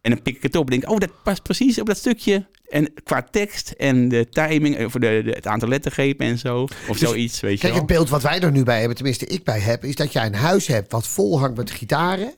en 0.00 0.10
dan 0.10 0.22
pik 0.22 0.36
ik 0.36 0.42
het 0.42 0.56
op 0.56 0.70
en 0.70 0.80
denk, 0.80 0.92
oh, 0.92 0.98
dat 0.98 1.10
past 1.22 1.42
precies 1.42 1.80
op 1.80 1.86
dat 1.86 1.96
stukje. 1.96 2.46
En 2.68 2.92
qua 3.04 3.22
tekst 3.30 3.70
en 3.70 4.08
de 4.08 4.28
timing, 4.28 4.76
eh, 4.76 4.88
voor 4.88 5.00
de, 5.00 5.22
de, 5.24 5.30
het 5.30 5.46
aantal 5.46 5.68
lettergrepen 5.68 6.26
en 6.26 6.38
zo. 6.38 6.68
Of 6.88 6.96
zoiets, 6.96 7.40
weet 7.40 7.52
je 7.52 7.58
Kijk, 7.58 7.72
wel. 7.72 7.82
het 7.82 7.90
beeld 7.90 8.08
wat 8.08 8.22
wij 8.22 8.40
er 8.40 8.52
nu 8.52 8.62
bij 8.62 8.78
hebben, 8.78 8.96
tenminste 8.96 9.26
ik 9.26 9.44
bij 9.44 9.60
heb, 9.60 9.84
is 9.84 9.94
dat 9.94 10.12
jij 10.12 10.26
een 10.26 10.34
huis 10.34 10.66
hebt 10.66 10.92
wat 10.92 11.06
vol 11.06 11.38
hangt 11.38 11.56
met 11.56 11.70
gitaren. 11.70 12.34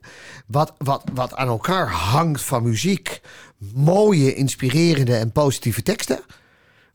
Wat, 0.46 0.74
wat, 0.78 1.02
wat 1.14 1.34
aan 1.34 1.48
elkaar 1.48 1.90
hangt 1.90 2.42
van 2.42 2.62
muziek. 2.62 3.20
Mooie, 3.74 4.34
inspirerende 4.34 5.16
en 5.16 5.32
positieve 5.32 5.82
teksten. 5.82 6.20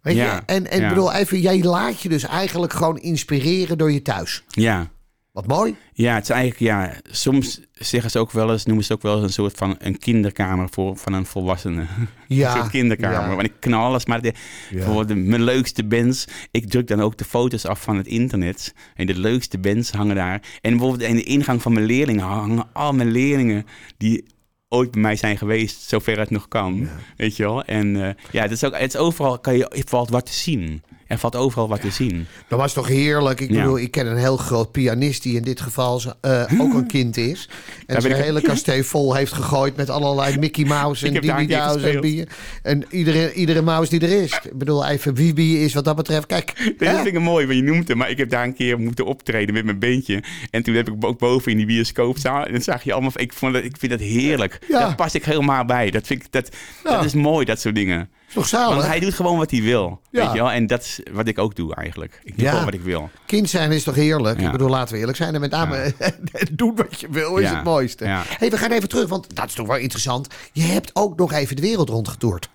Weet 0.01 0.15
je? 0.15 0.21
Ja, 0.21 0.43
En, 0.45 0.71
en 0.71 0.81
ja. 0.81 0.89
bedoel, 0.89 1.13
even, 1.13 1.41
jij 1.41 1.63
laat 1.63 2.01
je 2.01 2.09
dus 2.09 2.23
eigenlijk 2.23 2.73
gewoon 2.73 2.97
inspireren 2.97 3.77
door 3.77 3.91
je 3.91 4.01
thuis. 4.01 4.43
Ja. 4.47 4.89
Wat 5.37 5.47
mooi. 5.47 5.75
Ja, 5.93 6.13
het 6.13 6.23
is 6.23 6.29
eigenlijk, 6.29 6.59
ja, 6.61 6.93
soms 7.03 7.61
zeggen 7.73 8.11
ze 8.11 8.19
ook 8.19 8.31
wel 8.31 8.51
eens, 8.51 8.65
noemen 8.65 8.85
ze 8.85 8.93
het 8.93 9.01
ook 9.01 9.11
wel 9.11 9.17
eens 9.17 9.27
een 9.27 9.43
soort 9.43 9.57
van 9.57 9.75
een 9.79 9.97
kinderkamer 9.97 10.69
voor, 10.69 10.97
van 10.97 11.13
een 11.13 11.25
volwassene. 11.25 11.85
Ja, 12.27 12.51
een 12.51 12.57
soort 12.57 12.69
kinderkamer. 12.69 13.29
ja. 13.29 13.35
Want 13.35 13.47
ik 13.47 13.53
knal 13.59 13.83
alles, 13.83 14.05
maar 14.05 14.21
de, 14.21 14.33
bijvoorbeeld 14.71 15.07
de, 15.07 15.15
mijn 15.15 15.43
leukste 15.43 15.83
bands, 15.83 16.27
ik 16.51 16.69
druk 16.69 16.87
dan 16.87 17.01
ook 17.01 17.17
de 17.17 17.25
foto's 17.25 17.65
af 17.65 17.81
van 17.81 17.97
het 17.97 18.07
internet. 18.07 18.73
En 18.95 19.05
de 19.05 19.19
leukste 19.19 19.57
bands 19.57 19.91
hangen 19.91 20.15
daar. 20.15 20.41
En 20.61 20.71
bijvoorbeeld 20.71 21.09
in 21.09 21.15
de 21.15 21.23
ingang 21.23 21.61
van 21.61 21.73
mijn 21.73 21.85
leerlingen 21.85 22.25
hangen 22.25 22.67
al 22.73 22.93
mijn 22.93 23.11
leerlingen 23.11 23.65
die 23.97 24.25
ooit 24.69 24.91
bij 24.91 25.01
mij 25.01 25.15
zijn 25.15 25.37
geweest, 25.37 25.81
zover 25.81 26.19
het 26.19 26.29
nog 26.29 26.47
kan. 26.47 26.87
Weet 27.17 27.35
je 27.35 27.43
wel? 27.43 27.63
En 27.63 28.03
eh, 28.03 28.13
ja, 28.31 28.41
het 28.41 28.51
is 28.51 28.63
ook, 28.63 28.77
het 28.77 28.93
is 28.93 28.99
overal, 28.99 29.39
kan 29.39 29.57
je, 29.57 29.83
valt 29.87 30.09
wat 30.09 30.25
te 30.25 30.33
zien. 30.33 30.81
Er 31.07 31.17
valt 31.17 31.35
overal 31.35 31.67
wat 31.67 31.81
te 31.81 31.91
zien. 31.91 32.27
Dat 32.47 32.59
was 32.59 32.73
toch 32.73 32.87
heerlijk. 32.87 33.39
Ik 33.39 33.47
bedoel, 33.47 33.79
ik 33.79 33.91
ken 33.91 34.07
een 34.07 34.17
heel 34.17 34.37
groot 34.37 34.71
pianist 34.71 35.23
die 35.23 35.35
in 35.35 35.43
dit 35.43 35.61
geval 35.61 36.01
eh, 36.21 36.43
ook 36.59 36.73
een 36.73 36.87
kind 36.97 37.17
is. 37.17 37.49
En 37.85 38.01
zijn 38.01 38.13
hele 38.13 38.41
kasteel 38.41 38.83
vol 38.93 39.15
heeft 39.15 39.33
gegooid 39.33 39.75
met 39.75 39.89
allerlei 39.89 40.37
Mickey 40.37 40.65
Mouse 40.65 41.05
en 41.07 41.47
Dows 41.47 41.83
en. 41.83 42.27
En 42.63 42.85
iedere, 42.89 43.33
iedere 43.33 43.61
mouse 43.61 43.89
die 43.99 44.09
er 44.09 44.21
is. 44.23 44.39
Ik 44.43 44.57
bedoel, 44.57 44.85
even 44.85 45.13
wie 45.13 45.33
wie 45.33 45.59
is 45.59 45.73
wat 45.73 45.85
dat 45.85 45.95
betreft. 45.95 46.25
Kijk, 46.25 46.53
Dit 46.77 46.89
hè? 46.89 46.95
vind 46.95 47.15
ik 47.15 47.19
mooi, 47.19 47.45
want 47.45 47.57
je 47.57 47.63
noemt 47.63 47.87
het, 47.87 47.97
maar 47.97 48.09
ik 48.09 48.17
heb 48.17 48.29
daar 48.29 48.43
een 48.43 48.55
keer 48.55 48.79
moeten 48.79 49.05
optreden 49.05 49.53
met 49.53 49.65
mijn 49.65 49.79
beentje. 49.79 50.23
En 50.51 50.63
toen 50.63 50.75
heb 50.75 50.89
ik 50.89 51.05
ook 51.05 51.19
boven 51.19 51.51
in 51.51 51.57
die 51.57 51.65
bioscoopzaal, 51.65 52.45
en 52.45 52.51
dan 52.51 52.61
zag 52.61 52.83
je 52.83 52.93
allemaal, 52.93 53.11
ik, 53.15 53.33
vond 53.33 53.53
dat, 53.53 53.63
ik 53.63 53.75
vind 53.77 53.91
dat 53.91 54.01
heerlijk. 54.01 54.59
Ja. 54.67 54.79
Daar 54.79 54.95
pas 54.95 55.15
ik 55.15 55.25
helemaal 55.25 55.65
bij. 55.65 55.91
Dat, 55.91 56.07
vind 56.07 56.23
ik, 56.23 56.31
dat, 56.31 56.55
Ja. 56.83 56.95
dat 56.95 57.05
is 57.05 57.13
mooi, 57.13 57.45
dat 57.45 57.59
soort 57.59 57.75
dingen. 57.75 58.09
Is 58.27 58.33
toch 58.33 58.47
zalig? 58.47 58.75
Want 58.75 58.87
hij 58.87 58.99
doet 58.99 59.13
gewoon 59.13 59.37
wat 59.37 59.51
hij 59.51 59.61
wil, 59.61 60.01
Ja. 60.11 60.23
weet 60.23 60.31
je 60.33 60.37
wel. 60.41 60.51
En 60.51 60.67
dat 60.67 60.81
is 60.81 60.99
wat 61.11 61.27
ik 61.27 61.37
ook 61.37 61.55
doe 61.55 61.75
eigenlijk. 61.75 62.19
Ik 62.23 62.35
doe 62.35 62.43
Ja. 62.45 62.49
gewoon 62.49 62.65
wat 62.65 62.73
ik 62.73 62.81
wil. 62.81 63.09
Kind 63.25 63.49
zijn 63.49 63.71
is 63.71 63.83
toch 63.83 63.95
heerlijk? 63.95 64.39
Ja. 64.39 64.45
Ik 64.45 64.51
bedoel, 64.51 64.69
laten 64.69 64.93
we 64.93 64.99
eerlijk 64.99 65.17
zijn. 65.17 65.33
En 65.35 65.41
met 65.41 65.51
name 65.51 65.93
doen 66.51 66.75
wat 66.75 66.99
je 66.99 67.07
wil 67.09 67.37
is 67.37 67.49
het 67.49 67.63
mooiste. 67.63 68.05
Hey, 68.05 68.49
we 68.49 68.57
gaan 68.57 68.71
even 68.71 68.89
terug, 68.89 69.09
want 69.09 69.35
dat 69.35 69.45
is 69.45 69.53
toch 69.53 69.67
wel 69.67 69.77
interessant. 69.77 70.27
Je 70.53 70.63
hebt 70.63 70.89
ook 70.93 71.17
nog 71.17 71.33
even 71.33 71.55
de 71.55 71.61
wereld 71.61 71.89
rondgetoerd. 71.89 72.49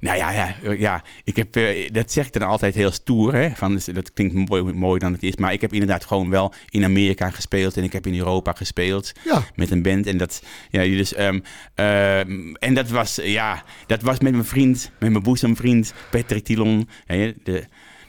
Nou 0.00 0.16
ja, 0.16 0.30
ja, 0.30 0.54
ja 0.78 1.02
ik 1.24 1.36
heb, 1.36 1.56
eh, 1.56 1.90
dat 1.92 2.12
zeg 2.12 2.26
ik 2.26 2.32
dan 2.32 2.42
altijd 2.48 2.74
heel 2.74 2.90
stoer. 2.90 3.34
Hè? 3.34 3.50
Van, 3.54 3.72
dus 3.74 3.84
dat 3.84 4.12
klinkt 4.12 4.48
mooi, 4.48 4.62
mooi 4.62 4.98
dan 4.98 5.12
het 5.12 5.22
is. 5.22 5.36
Maar 5.36 5.52
ik 5.52 5.60
heb 5.60 5.72
inderdaad 5.72 6.04
gewoon 6.04 6.30
wel 6.30 6.54
in 6.68 6.84
Amerika 6.84 7.30
gespeeld. 7.30 7.76
En 7.76 7.82
ik 7.84 7.92
heb 7.92 8.06
in 8.06 8.16
Europa 8.18 8.52
gespeeld. 8.52 9.12
Ja. 9.24 9.42
Met 9.54 9.70
een 9.70 9.82
band. 9.82 10.06
En 10.06 10.16
dat, 10.16 10.42
ja, 10.70 10.82
dus, 10.82 11.14
ehm, 11.14 11.40
ehm, 11.74 12.54
en 12.54 12.74
dat 12.74 12.88
was, 12.88 13.20
ja, 13.22 13.62
dat 13.86 14.02
was 14.02 14.18
met 14.20 14.32
mijn 14.32 14.44
vriend, 14.44 14.90
met 14.98 15.10
mijn 15.10 15.22
boezemvriend 15.22 15.94
Patrick 16.10 16.44
Tilon. 16.44 16.88
hè, 17.04 17.32
de 17.42 17.64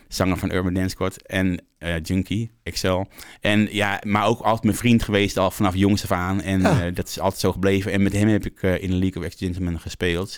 zanger 0.08 0.38
van 0.38 0.52
Urban 0.54 0.74
Dance 0.74 0.90
Squad. 0.90 1.22
En 1.22 1.62
eh, 1.78 1.96
Junkie, 2.04 2.52
Excel. 2.64 3.08
En 3.42 3.68
ja, 3.72 4.02
maar 4.06 4.26
ook 4.26 4.40
altijd 4.42 4.64
mijn 4.64 4.76
vriend 4.78 5.04
geweest 5.04 5.38
al 5.38 5.52
vanaf 5.52 5.76
jongs 5.76 6.04
af 6.04 6.12
aan. 6.12 6.42
En 6.42 6.62
Ja. 6.62 6.86
eh, 6.86 6.96
dat 6.96 7.08
is 7.08 7.20
altijd 7.20 7.42
zo 7.42 7.52
gebleven. 7.52 7.92
En 7.92 8.02
met 8.04 8.14
hem 8.14 8.28
heb 8.28 8.46
ik 8.46 8.62
in 8.62 8.90
de 8.90 8.96
League 8.96 9.22
of 9.22 9.24
Ex-Gentlemen 9.28 9.80
gespeeld. 9.80 10.38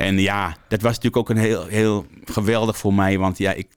En 0.00 0.18
ja, 0.18 0.56
dat 0.68 0.80
was 0.80 0.94
natuurlijk 0.94 1.16
ook 1.16 1.30
een 1.30 1.36
heel, 1.42 1.66
heel 1.66 2.06
geweldig 2.24 2.76
voor 2.78 2.94
mij. 2.94 3.18
Want 3.18 3.38
ja, 3.38 3.52
ik, 3.52 3.68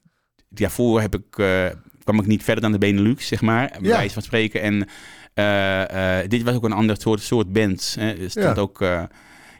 daarvoor 0.48 1.00
heb 1.00 1.14
ik, 1.14 1.38
eh, 1.38 1.66
kwam 2.04 2.18
ik 2.20 2.26
niet 2.26 2.42
verder 2.42 2.62
dan 2.62 2.72
de 2.72 2.78
Benelux, 2.78 3.26
zeg 3.26 3.40
maar. 3.40 3.68
Bij 3.80 3.90
Ja. 3.90 3.96
wijze 3.96 4.14
van 4.14 4.22
spreken. 4.22 4.60
En 4.62 4.88
eh, 5.34 6.20
eh, 6.20 6.28
dit 6.28 6.42
was 6.42 6.54
ook 6.54 6.64
een 6.64 6.72
ander 6.72 6.96
soort, 7.00 7.20
soort 7.22 7.52
band. 7.52 7.96
Hè. 7.98 8.28
Stond 8.28 8.56
Ja. 8.56 8.62
ook, 8.62 8.84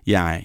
ja, 0.03 0.40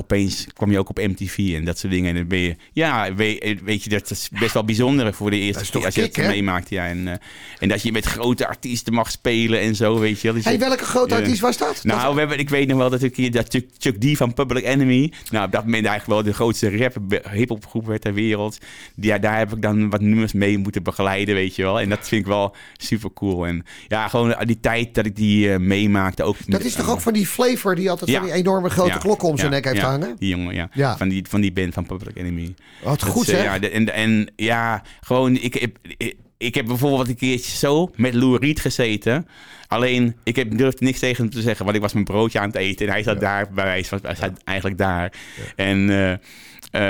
opeens 0.00 0.46
kwam 0.54 0.70
je 0.70 0.78
ook 0.78 0.88
op 0.88 0.98
MTV 0.98 1.38
en 1.54 1.64
dat 1.64 1.78
soort 1.78 1.92
dingen. 1.92 2.08
En 2.10 2.14
dan 2.16 2.26
ben 2.26 2.38
je, 2.38 2.56
ja, 2.72 3.14
weet, 3.14 3.62
weet 3.62 3.84
je, 3.84 3.90
dat 3.90 4.10
is 4.10 4.28
best 4.40 4.52
wel 4.54 4.64
bijzonder 4.64 5.14
voor 5.14 5.30
de 5.30 5.36
Dat 5.36 5.44
eerste 5.46 5.72
keer 5.72 5.84
als 5.84 5.94
je 5.94 6.00
kick, 6.02 6.16
het 6.16 6.24
hè? 6.24 6.30
meemaakt. 6.30 6.68
Ja, 6.68 6.86
en, 6.86 7.08
eh, 7.08 7.14
en 7.58 7.68
dat 7.68 7.82
je 7.82 7.92
met 7.92 8.04
grote 8.04 8.46
artiesten 8.46 8.92
mag 8.92 9.10
spelen 9.10 9.60
en 9.60 9.76
zo, 9.76 9.98
weet 9.98 10.20
je 10.20 10.26
wel. 10.26 10.36
Dus 10.36 10.44
Hey, 10.44 10.58
welke 10.58 10.84
grote 10.84 11.14
artiest 11.14 11.40
was 11.40 11.56
dat? 11.56 11.80
nou, 11.84 12.02
Dat- 12.02 12.12
we 12.12 12.18
hebben, 12.18 12.38
ik 12.38 12.48
weet 12.48 12.68
nog 12.68 12.78
wel 12.78 12.90
dat, 12.90 13.02
ik, 13.02 13.32
dat 13.32 13.46
Chuck, 13.48 13.68
Chuck 13.78 14.00
D 14.00 14.16
van 14.16 14.34
Public 14.34 14.64
Enemy... 14.64 15.12
Nou, 15.30 15.46
op 15.46 15.52
dat 15.52 15.64
moment 15.64 15.86
eigenlijk 15.86 16.06
wel 16.06 16.22
de 16.32 16.36
grootste 16.38 16.76
rap 16.76 16.96
hip-hopgroep 17.32 17.86
werd 17.86 18.00
ter 18.02 18.14
wereld. 18.14 18.58
Ja, 18.94 19.18
daar 19.18 19.38
heb 19.38 19.52
ik 19.52 19.62
dan 19.62 19.90
wat 19.90 20.00
nummers 20.00 20.32
mee 20.32 20.58
moeten 20.58 20.82
begeleiden, 20.82 21.34
weet 21.34 21.56
je 21.56 21.62
wel. 21.62 21.80
En 21.80 21.88
dat 21.88 22.08
vind 22.08 22.20
ik 22.20 22.26
wel 22.26 22.54
super 22.76 23.12
cool. 23.12 23.46
En 23.46 23.64
ja, 23.88 24.08
gewoon 24.08 24.34
die 24.44 24.60
tijd 24.60 24.94
dat 24.94 25.06
ik 25.06 25.16
die 25.16 25.52
eh, 25.52 25.58
meemaakte 25.58 26.22
ook... 26.22 26.36
dat 26.46 26.64
is 26.64 26.74
toch 26.74 26.90
ook 26.90 27.00
van 27.00 27.12
die 27.12 27.26
flavor 27.26 27.74
die 27.74 27.90
altijd 27.90 28.10
Ja. 28.10 28.16
van 28.18 28.26
die 28.26 28.34
enorme 28.36 28.70
grote 28.70 28.90
Ja, 28.90 28.96
klokken 28.98 29.28
om 29.28 29.36
zijn 29.38 29.50
ja, 29.50 29.56
nek 29.56 29.64
heeft 29.64 29.80
Die 30.18 30.28
jongen, 30.28 30.54
ja. 30.54 30.68
Ja. 30.72 30.96
Van, 30.96 31.08
die, 31.08 31.24
van 31.28 31.40
die 31.40 31.52
band 31.52 31.74
van 31.74 31.86
Public 31.86 32.16
Enemy. 32.16 32.54
Wat 32.82 33.00
Dat 33.00 33.08
goed 33.08 33.28
is, 33.28 33.34
eh. 33.34 33.42
Ja, 33.42 33.60
en, 33.60 33.94
en 33.94 34.32
ja, 34.36 34.82
gewoon, 35.00 35.36
ik 35.36 35.54
heb, 35.54 35.76
ik, 35.96 36.16
ik 36.38 36.54
heb 36.54 36.66
bijvoorbeeld 36.66 37.08
een 37.08 37.16
keertje 37.16 37.56
zo 37.56 37.90
met 37.96 38.14
Lou 38.14 38.38
Reed 38.38 38.60
gezeten. 38.60 39.26
Alleen, 39.66 40.16
ik 40.24 40.36
heb, 40.36 40.56
durfde 40.58 40.84
niks 40.84 40.98
tegen 40.98 41.22
hem 41.24 41.32
te 41.32 41.40
zeggen, 41.40 41.64
want 41.64 41.76
ik 41.76 41.82
was 41.82 41.92
mijn 41.92 42.04
broodje 42.04 42.38
aan 42.40 42.46
het 42.46 42.56
eten. 42.56 42.86
En 42.86 42.92
hij 42.92 43.02
zat 43.02 43.20
daar, 43.20 43.48
bij 43.52 43.64
wijze 43.64 43.88
van, 43.88 43.98
hij 44.02 44.14
zat 44.14 44.30
eigenlijk 44.44 44.78
daar. 44.78 45.12
En 45.56 45.90
eh, 45.90 46.12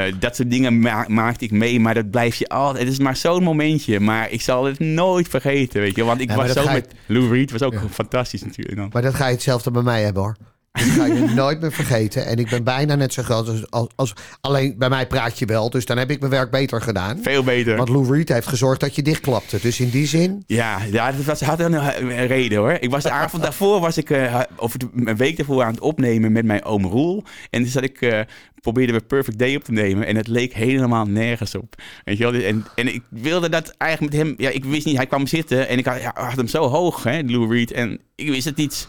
eh, 0.08 0.14
dat 0.18 0.36
soort 0.36 0.50
dingen 0.50 0.78
ma- 0.78 1.04
maakte 1.08 1.44
ik 1.44 1.50
mee, 1.50 1.80
maar 1.80 1.94
dat 1.94 2.10
blijf 2.10 2.36
je 2.36 2.48
altijd. 2.48 2.84
Het 2.84 2.92
is 2.92 2.98
maar 2.98 3.16
zo'n 3.16 3.42
momentje, 3.42 4.00
maar 4.00 4.30
ik 4.30 4.40
zal 4.40 4.64
het 4.64 4.78
nooit 4.78 5.28
vergeten, 5.28 5.80
weet 5.80 5.96
je. 5.96 6.04
Want 6.04 6.20
ik 6.20 6.30
was 6.30 6.52
zo 6.52 6.62
je- 6.62 6.70
met 6.70 6.94
Lou 7.06 7.28
Reed, 7.32 7.50
was 7.50 7.62
ook 7.62 7.74
fantastisch 7.90 8.42
natuurlijk. 8.44 8.76
Dan. 8.76 8.88
Maar 8.92 9.02
dat 9.02 9.14
ga 9.14 9.26
je 9.26 9.32
hetzelfde 9.32 9.70
bij 9.70 9.82
mij 9.82 10.02
hebben 10.02 10.22
hoor. 10.22 10.36
Dat 10.72 10.82
ga 10.82 11.04
je 11.06 11.32
nooit 11.34 11.60
meer 11.60 11.72
vergeten. 11.72 12.26
En 12.26 12.36
ik 12.38 12.48
ben 12.50 12.64
bijna 12.64 12.94
net 12.94 13.12
zo 13.12 13.22
groot 13.22 13.48
als, 13.48 13.70
als, 13.70 13.88
als- 13.96 14.12
Alleen 14.40 14.74
bij 14.78 14.88
mij 14.88 15.06
praat 15.06 15.38
je 15.38 15.46
wel, 15.46 15.70
dus 15.70 15.84
dan 15.84 15.98
heb 15.98 16.10
ik 16.10 16.18
mijn 16.20 16.32
werk 16.32 16.50
beter 16.50 16.82
gedaan. 16.82 17.18
Veel 17.22 17.42
beter. 17.44 17.76
Want 17.76 17.88
Lou 17.88 18.12
Reed 18.16 18.28
heeft 18.28 18.46
gezorgd 18.46 18.80
dat 18.80 18.94
je 18.94 19.02
dichtklapte. 19.02 19.58
Dus 19.60 19.80
in 19.80 19.90
die 19.90 20.06
zin... 20.06 20.42
Ja, 20.46 20.78
ja 20.90 21.12
dat 21.12 21.24
was, 21.24 21.40
had 21.40 21.60
een, 21.60 21.72
een 21.72 22.26
reden 22.26 22.58
hoor. 22.58 22.76
Ik 22.80 22.90
was 22.90 23.02
de 23.02 23.10
avond 23.10 23.42
daarvoor, 23.42 23.80
was 23.80 23.96
ik, 23.96 24.10
eh, 24.10 24.40
of 24.56 24.74
een 24.94 25.16
week 25.16 25.36
daarvoor 25.36 25.62
aan 25.64 25.70
het 25.72 25.80
opnemen 25.80 26.32
met 26.32 26.44
mijn 26.44 26.64
oom 26.64 26.84
Roel. 26.86 27.24
En 27.50 27.62
dus 27.62 27.72
dat 27.72 27.82
ik, 27.82 28.00
eh 28.00 28.20
probeerde 28.60 28.92
we 28.92 29.00
Perfect 29.00 29.38
Day 29.38 29.54
op 29.56 29.64
te 29.64 29.72
nemen. 29.72 30.06
En 30.06 30.16
het 30.16 30.26
leek 30.28 30.54
helemaal 30.54 31.04
nergens 31.06 31.54
op. 31.54 31.74
Weet 32.04 32.18
je 32.18 32.30
wel? 32.30 32.42
En, 32.42 32.64
en 32.74 32.94
ik 32.94 33.02
wilde 33.08 33.48
dat 33.48 33.74
eigenlijk 33.78 34.12
met 34.12 34.22
hem, 34.22 34.34
ja, 34.36 34.50
ik 34.50 34.64
wist 34.64 34.86
niet, 34.86 34.96
hij 34.96 35.06
kwam 35.06 35.26
zitten 35.26 35.68
en 35.68 35.78
ik 35.78 35.86
had, 35.86 36.00
ja, 36.00 36.12
had 36.14 36.36
hem 36.36 36.46
zo 36.48 36.68
hoog, 36.68 37.02
hè, 37.02 37.20
Lou 37.26 37.54
Reed. 37.54 37.72
En 37.72 38.00
ik 38.14 38.28
wist 38.28 38.44
het 38.44 38.56
niet. 38.56 38.88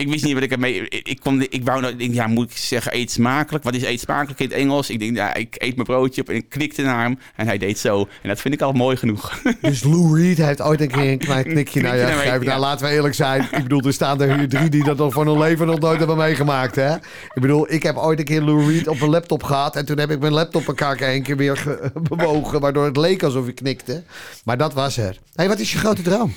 Ik 0.00 0.08
wist 0.08 0.24
niet 0.24 0.34
wat 0.34 0.42
ik 0.42 0.50
ermee. 0.52 0.88
Ik, 0.88 1.08
ik, 1.08 1.20
kon, 1.20 1.46
ik 1.50 1.64
wou 1.64 1.80
nou, 1.80 1.92
ik 1.92 1.98
denk, 1.98 2.14
ja, 2.14 2.26
moet 2.26 2.50
ik 2.50 2.56
zeggen, 2.56 2.94
eet 2.96 3.10
smakelijk? 3.10 3.64
Wat 3.64 3.74
is 3.74 3.82
eet 3.82 4.00
smakelijk 4.00 4.40
in 4.40 4.46
het 4.48 4.54
Engels? 4.54 4.90
Ik 4.90 4.98
denk, 4.98 5.16
ja, 5.16 5.34
ik 5.34 5.54
eet 5.58 5.74
mijn 5.74 5.86
broodje 5.86 6.20
op 6.20 6.28
en 6.28 6.34
ik 6.34 6.48
klikte 6.48 6.82
naar 6.82 7.02
hem 7.02 7.18
en 7.36 7.46
hij 7.46 7.58
deed 7.58 7.78
zo. 7.78 8.08
En 8.22 8.28
dat 8.28 8.40
vind 8.40 8.54
ik 8.54 8.60
al 8.60 8.72
mooi 8.72 8.96
genoeg. 8.96 9.40
Dus 9.60 9.82
Lou 9.82 10.20
Reed 10.22 10.36
heeft 10.36 10.60
ooit 10.60 10.80
een 10.80 10.88
keer 10.90 11.10
een 11.10 11.18
klein 11.18 11.44
knikje 11.44 11.80
naar 11.80 11.96
je 11.96 12.04
mij, 12.04 12.12
gegeven. 12.16 12.46
Nou, 12.46 12.60
laten 12.60 12.86
we 12.86 12.92
eerlijk 12.92 13.14
zijn. 13.14 13.42
Ik 13.42 13.62
bedoel, 13.62 13.82
er 13.82 13.92
staan 13.92 14.20
er 14.22 14.38
hier 14.38 14.48
drie 14.48 14.68
die 14.68 14.84
dat 14.84 14.96
nog 14.96 15.12
van 15.12 15.26
hun 15.26 15.38
leven 15.38 15.66
nog 15.66 15.78
nooit 15.78 15.98
hebben 15.98 16.16
meegemaakt. 16.16 16.74
Hè? 16.76 16.94
Ik 16.94 17.40
bedoel, 17.40 17.72
ik 17.72 17.82
heb 17.82 17.96
ooit 17.96 18.18
een 18.18 18.24
keer 18.24 18.42
Lou 18.42 18.72
Reed 18.72 18.88
op 18.88 18.98
mijn 18.98 19.10
laptop 19.10 19.42
gehad. 19.42 19.76
En 19.76 19.84
toen 19.86 19.98
heb 19.98 20.10
ik 20.10 20.20
mijn 20.20 20.32
laptop 20.32 20.68
een 20.68 21.22
keer 21.22 21.36
weer 21.36 21.56
ge- 21.56 21.92
bewogen. 22.08 22.60
Waardoor 22.60 22.84
het 22.84 22.96
leek 22.96 23.22
alsof 23.22 23.48
ik 23.48 23.54
knikte. 23.54 24.02
Maar 24.44 24.58
dat 24.58 24.74
was 24.74 24.96
er. 24.96 25.18
hey, 25.34 25.48
wat 25.48 25.58
is 25.58 25.72
je 25.72 25.78
grote 25.78 26.02
droom? 26.02 26.32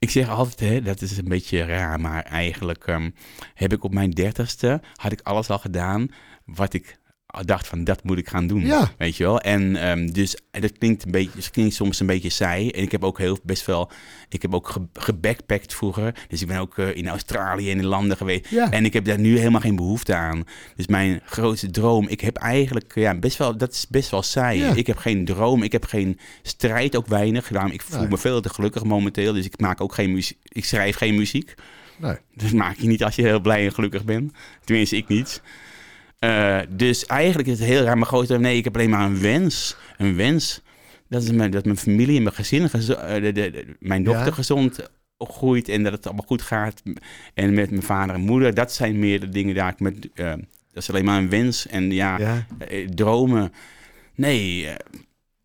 Ik 0.00 0.10
zeg 0.10 0.28
altijd, 0.28 0.60
hè, 0.60 0.82
dat 0.82 1.00
is 1.00 1.16
een 1.16 1.28
beetje 1.28 1.64
raar, 1.64 2.00
maar 2.00 2.22
eigenlijk 2.22 2.86
ehm, 2.86 3.10
heb 3.54 3.72
ik 3.72 3.84
op 3.84 3.92
mijn 3.92 4.10
dertigste, 4.10 4.80
had 4.94 5.12
ik 5.12 5.20
alles 5.22 5.50
al 5.50 5.58
gedaan 5.58 6.08
wat 6.44 6.72
ik 6.72 6.98
dacht 7.44 7.66
van 7.66 7.84
dat 7.84 8.04
moet 8.04 8.18
ik 8.18 8.28
gaan 8.28 8.46
doen. 8.46 8.66
Ja. 8.66 8.90
Weet 8.98 9.16
je 9.16 9.24
wel? 9.24 9.40
En 9.40 9.76
ehm, 9.76 10.06
dus 10.06 10.36
dat 10.50 10.78
klinkt, 10.78 11.04
een 11.04 11.10
beetje, 11.10 11.30
dat 11.34 11.50
klinkt 11.50 11.74
soms 11.74 12.00
een 12.00 12.06
beetje 12.06 12.28
saai. 12.30 12.70
En 12.70 12.82
ik 12.82 12.92
heb 12.92 13.04
ook 13.04 13.18
heel 13.18 13.38
best 13.42 13.66
wel, 13.66 13.90
ik 14.28 14.42
heb 14.42 14.54
ook 14.54 14.68
ge, 14.68 14.80
gebackpackt 14.92 15.74
vroeger. 15.74 16.14
Dus 16.28 16.40
ik 16.40 16.46
ben 16.46 16.58
ook 16.58 16.78
eh, 16.78 16.96
in 16.96 17.08
Australië 17.08 17.70
en 17.70 17.78
in 17.78 17.84
landen 17.84 18.16
geweest. 18.16 18.48
Ja. 18.48 18.70
En 18.70 18.84
ik 18.84 18.92
heb 18.92 19.04
daar 19.04 19.18
nu 19.18 19.38
helemaal 19.38 19.60
geen 19.60 19.76
behoefte 19.76 20.14
aan. 20.14 20.44
Dus 20.76 20.86
mijn 20.86 21.20
grootste 21.24 21.70
droom, 21.70 22.08
ik 22.08 22.20
heb 22.20 22.36
eigenlijk, 22.36 22.94
ja, 22.94 23.14
best 23.14 23.36
wel, 23.38 23.56
dat 23.56 23.72
is 23.72 23.86
best 23.88 24.10
wel 24.10 24.22
saai. 24.22 24.58
Ja. 24.58 24.74
Ik 24.74 24.86
heb 24.86 24.96
geen 24.96 25.24
droom, 25.24 25.62
ik 25.62 25.72
heb 25.72 25.84
geen 25.84 26.18
strijd, 26.42 26.96
ook 26.96 27.06
weinig. 27.06 27.48
Daarom, 27.48 27.70
ik 27.72 27.82
voel 27.82 27.98
Nee. 28.00 28.08
me 28.08 28.18
veel 28.18 28.40
te 28.40 28.48
gelukkig 28.48 28.84
momenteel. 28.84 29.32
Dus 29.32 29.44
ik 29.44 29.60
maak 29.60 29.80
ook 29.80 29.94
geen 29.94 30.12
muziek, 30.12 30.38
ik 30.42 30.64
schrijf 30.64 30.96
geen 30.96 31.14
muziek. 31.14 31.54
Nee. 31.96 32.16
Dat 32.34 32.52
maak 32.52 32.76
je 32.78 32.86
niet 32.88 33.04
als 33.04 33.14
je 33.14 33.22
heel 33.22 33.40
blij 33.40 33.64
en 33.64 33.72
gelukkig 33.74 34.04
bent. 34.04 34.32
Tenminste, 34.64 34.96
ik 34.96 35.08
niet. 35.08 35.42
Eh, 36.20 36.60
dus 36.68 37.06
eigenlijk 37.06 37.48
is 37.48 37.58
het 37.58 37.68
heel 37.68 37.82
raar. 37.82 37.94
Mijn 37.94 38.06
grootste 38.06 38.38
nee, 38.38 38.56
ik 38.56 38.64
heb 38.64 38.74
alleen 38.74 38.90
maar 38.90 39.04
een 39.06 39.20
wens. 39.20 39.76
Een 39.98 40.16
wens. 40.16 40.60
Dat 41.08 41.22
is 41.22 41.30
mijn, 41.30 41.50
dat 41.50 41.64
mijn 41.64 41.76
familie 41.76 42.16
en 42.16 42.22
mijn 42.22 42.34
gezin, 42.34 42.62
eh, 42.70 43.14
de, 43.14 43.20
de, 43.32 43.50
de- 43.50 43.76
mijn 43.78 44.04
dochter 44.04 44.26
Ja. 44.26 44.32
gezond 44.32 44.88
groeit 45.18 45.68
en 45.68 45.82
dat 45.82 45.92
het 45.92 46.06
allemaal 46.06 46.26
goed 46.26 46.42
gaat. 46.42 46.82
En 47.34 47.54
met 47.54 47.70
mijn 47.70 47.82
vader 47.82 48.14
en 48.14 48.20
moeder, 48.20 48.54
dat 48.54 48.72
zijn 48.72 48.98
meer 48.98 49.20
de 49.20 49.28
dingen 49.28 49.54
daar 49.54 49.72
ik 49.72 49.80
met. 49.80 50.08
eh, 50.14 50.30
dat 50.72 50.82
is 50.82 50.90
alleen 50.90 51.04
maar 51.04 51.18
een 51.18 51.28
wens. 51.28 51.66
En 51.66 51.90
ja, 51.92 52.18
Ja. 52.18 52.46
dromen. 52.94 53.52
Nee, 54.14 54.68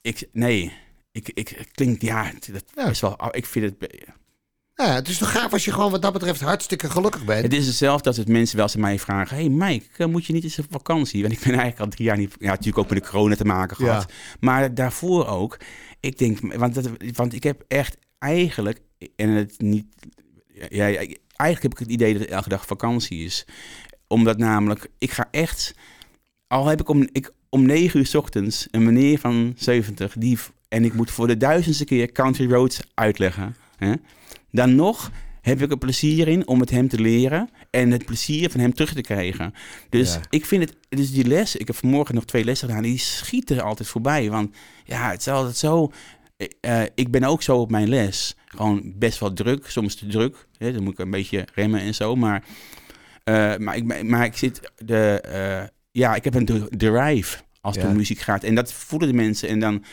ik, 0.01 0.27
nee. 0.31 0.71
Ik, 1.11 1.29
ik, 1.33 1.67
klinkt, 1.71 2.01
ja, 2.01 2.31
dat 2.51 2.63
Ja. 2.75 2.85
is 2.89 2.99
wel, 2.99 3.17
ik 3.31 3.45
vind 3.45 3.65
het, 3.79 4.05
Ja, 4.75 4.93
het 4.93 5.07
is 5.07 5.17
toch 5.17 5.31
gaaf 5.31 5.53
als 5.53 5.65
je 5.65 5.71
gewoon 5.71 5.91
wat 5.91 6.01
dat 6.01 6.13
betreft 6.13 6.41
hartstikke 6.41 6.89
gelukkig 6.89 7.25
bent. 7.25 7.43
Het 7.43 7.53
is 7.53 7.65
hetzelfde 7.67 8.07
als 8.07 8.17
het 8.17 8.27
mensen 8.27 8.55
wel 8.55 8.65
eens 8.65 8.75
aan 8.75 8.81
mij 8.81 8.99
vragen... 8.99 9.37
hey 9.37 9.49
Mike, 9.49 9.85
eh, 9.97 10.07
moet 10.07 10.25
je 10.25 10.33
niet 10.33 10.43
eens 10.43 10.59
op 10.59 10.65
vakantie? 10.69 11.21
Want 11.21 11.33
ik 11.33 11.39
ben 11.39 11.49
eigenlijk 11.49 11.79
al 11.79 11.87
drie 11.87 12.07
jaar 12.07 12.17
niet... 12.17 12.35
Ja, 12.39 12.49
natuurlijk 12.49 12.77
ook 12.77 12.89
met 12.89 13.03
de 13.03 13.09
corona 13.09 13.35
te 13.35 13.45
maken 13.45 13.75
Ja. 13.79 13.85
gehad. 13.91 14.11
Maar 14.39 14.73
daarvoor 14.73 15.27
ook. 15.27 15.57
Ik 15.99 16.17
denk... 16.17 16.55
Want, 16.55 16.73
dat, 16.73 16.89
want 17.13 17.33
ik 17.33 17.43
heb 17.43 17.63
echt 17.67 17.97
eigenlijk... 18.19 18.81
En 19.15 19.29
het 19.29 19.53
niet... 19.57 19.85
Ja, 20.69 20.85
ja, 20.85 20.97
eigenlijk 21.35 21.61
heb 21.61 21.71
ik 21.71 21.79
het 21.79 21.89
idee 21.89 22.13
dat 22.13 22.21
het 22.21 22.31
elke 22.31 22.49
dag 22.49 22.65
vakantie 22.65 23.25
is. 23.25 23.45
Omdat 24.07 24.37
namelijk... 24.37 24.87
Ik 24.97 25.11
ga 25.11 25.27
echt... 25.31 25.73
Al 26.47 26.65
heb 26.65 26.79
ik 26.81 26.89
om, 26.89 27.07
ik, 27.11 27.31
om 27.49 27.65
negen 27.65 27.99
uur 27.99 28.05
's 28.05 28.15
ochtends 28.15 28.67
een 28.71 28.83
meneer 28.83 29.19
van 29.19 29.53
70... 29.57 30.13
Die, 30.17 30.37
en 30.69 30.83
ik 30.85 30.93
moet 30.93 31.11
voor 31.11 31.27
de 31.27 31.37
duizendste 31.37 31.85
keer 31.85 32.11
Country 32.11 32.51
Roads 32.51 32.79
uitleggen. 32.93 33.55
Hè? 33.77 33.93
Dan 34.55 34.75
nog 34.75 35.11
heb 35.41 35.61
ik 35.61 35.71
er 35.71 35.77
plezier 35.77 36.27
in 36.27 36.47
om 36.47 36.59
het 36.59 36.69
hem 36.69 36.87
te 36.87 36.99
leren 36.99 37.49
en 37.69 37.91
het 37.91 38.05
plezier 38.05 38.49
van 38.49 38.59
hem 38.59 38.73
terug 38.73 38.93
te 38.93 39.01
krijgen. 39.01 39.53
Dus 39.89 40.13
Ja. 40.13 40.19
ik 40.29 40.45
vind 40.45 40.63
het, 40.63 40.75
dus 40.89 41.11
die 41.11 41.25
les, 41.27 41.55
ik 41.55 41.67
heb 41.67 41.75
vanmorgen 41.75 42.15
nog 42.15 42.25
twee 42.25 42.43
lessen 42.43 42.67
gedaan, 42.67 42.83
die 42.83 42.97
schieten 42.97 43.57
er 43.57 43.63
altijd 43.63 43.89
voorbij. 43.89 44.29
Want 44.29 44.55
ja, 44.85 45.09
het 45.11 45.19
is 45.19 45.27
altijd 45.27 45.57
zo, 45.57 45.91
eh, 46.59 46.81
ik 46.95 47.11
ben 47.11 47.23
ook 47.23 47.41
zo 47.41 47.57
op 47.57 47.71
mijn 47.71 47.87
les. 47.89 48.35
Gewoon 48.45 48.93
best 48.95 49.19
wel 49.19 49.33
druk, 49.33 49.69
soms 49.69 49.95
te 49.95 50.07
druk. 50.07 50.47
Hè, 50.57 50.71
dan 50.73 50.83
moet 50.83 50.93
ik 50.93 50.99
een 50.99 51.09
beetje 51.11 51.47
remmen 51.53 51.79
en 51.79 51.95
zo, 51.95 52.15
maar, 52.15 52.43
eh, 53.23 53.55
maar, 53.57 53.75
ik, 53.75 54.03
maar 54.03 54.25
ik 54.25 54.37
zit, 54.37 54.71
de, 54.85 55.21
eh, 55.21 55.63
ja, 55.91 56.15
ik 56.15 56.23
heb 56.23 56.33
een 56.33 56.45
dr- 56.45 56.77
drive 56.77 57.37
als 57.61 57.75
het 57.75 57.83
Ja. 57.85 57.89
om 57.91 57.95
muziek 57.97 58.19
gaat. 58.19 58.43
En 58.43 58.55
dat 58.55 58.73
voelen 58.73 59.07
de 59.07 59.13
mensen 59.15 59.49
en 59.49 59.59
dan 59.59 59.83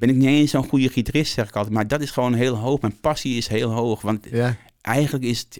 ben 0.00 0.08
ik 0.08 0.14
niet 0.16 0.26
eens 0.26 0.50
zo'n 0.50 0.68
goede 0.68 0.88
gitarist, 0.88 1.32
zeg 1.32 1.48
ik 1.48 1.56
altijd. 1.56 1.74
Maar 1.74 1.88
dat 1.88 2.00
is 2.00 2.10
gewoon 2.10 2.34
heel 2.34 2.54
hoog. 2.56 2.80
Mijn 2.80 3.00
passie 3.00 3.36
is 3.36 3.48
heel 3.48 3.70
hoog. 3.70 4.00
Want 4.02 4.26
Ja. 4.30 4.56
eigenlijk 4.80 5.24
is 5.24 5.38
het, 5.38 5.58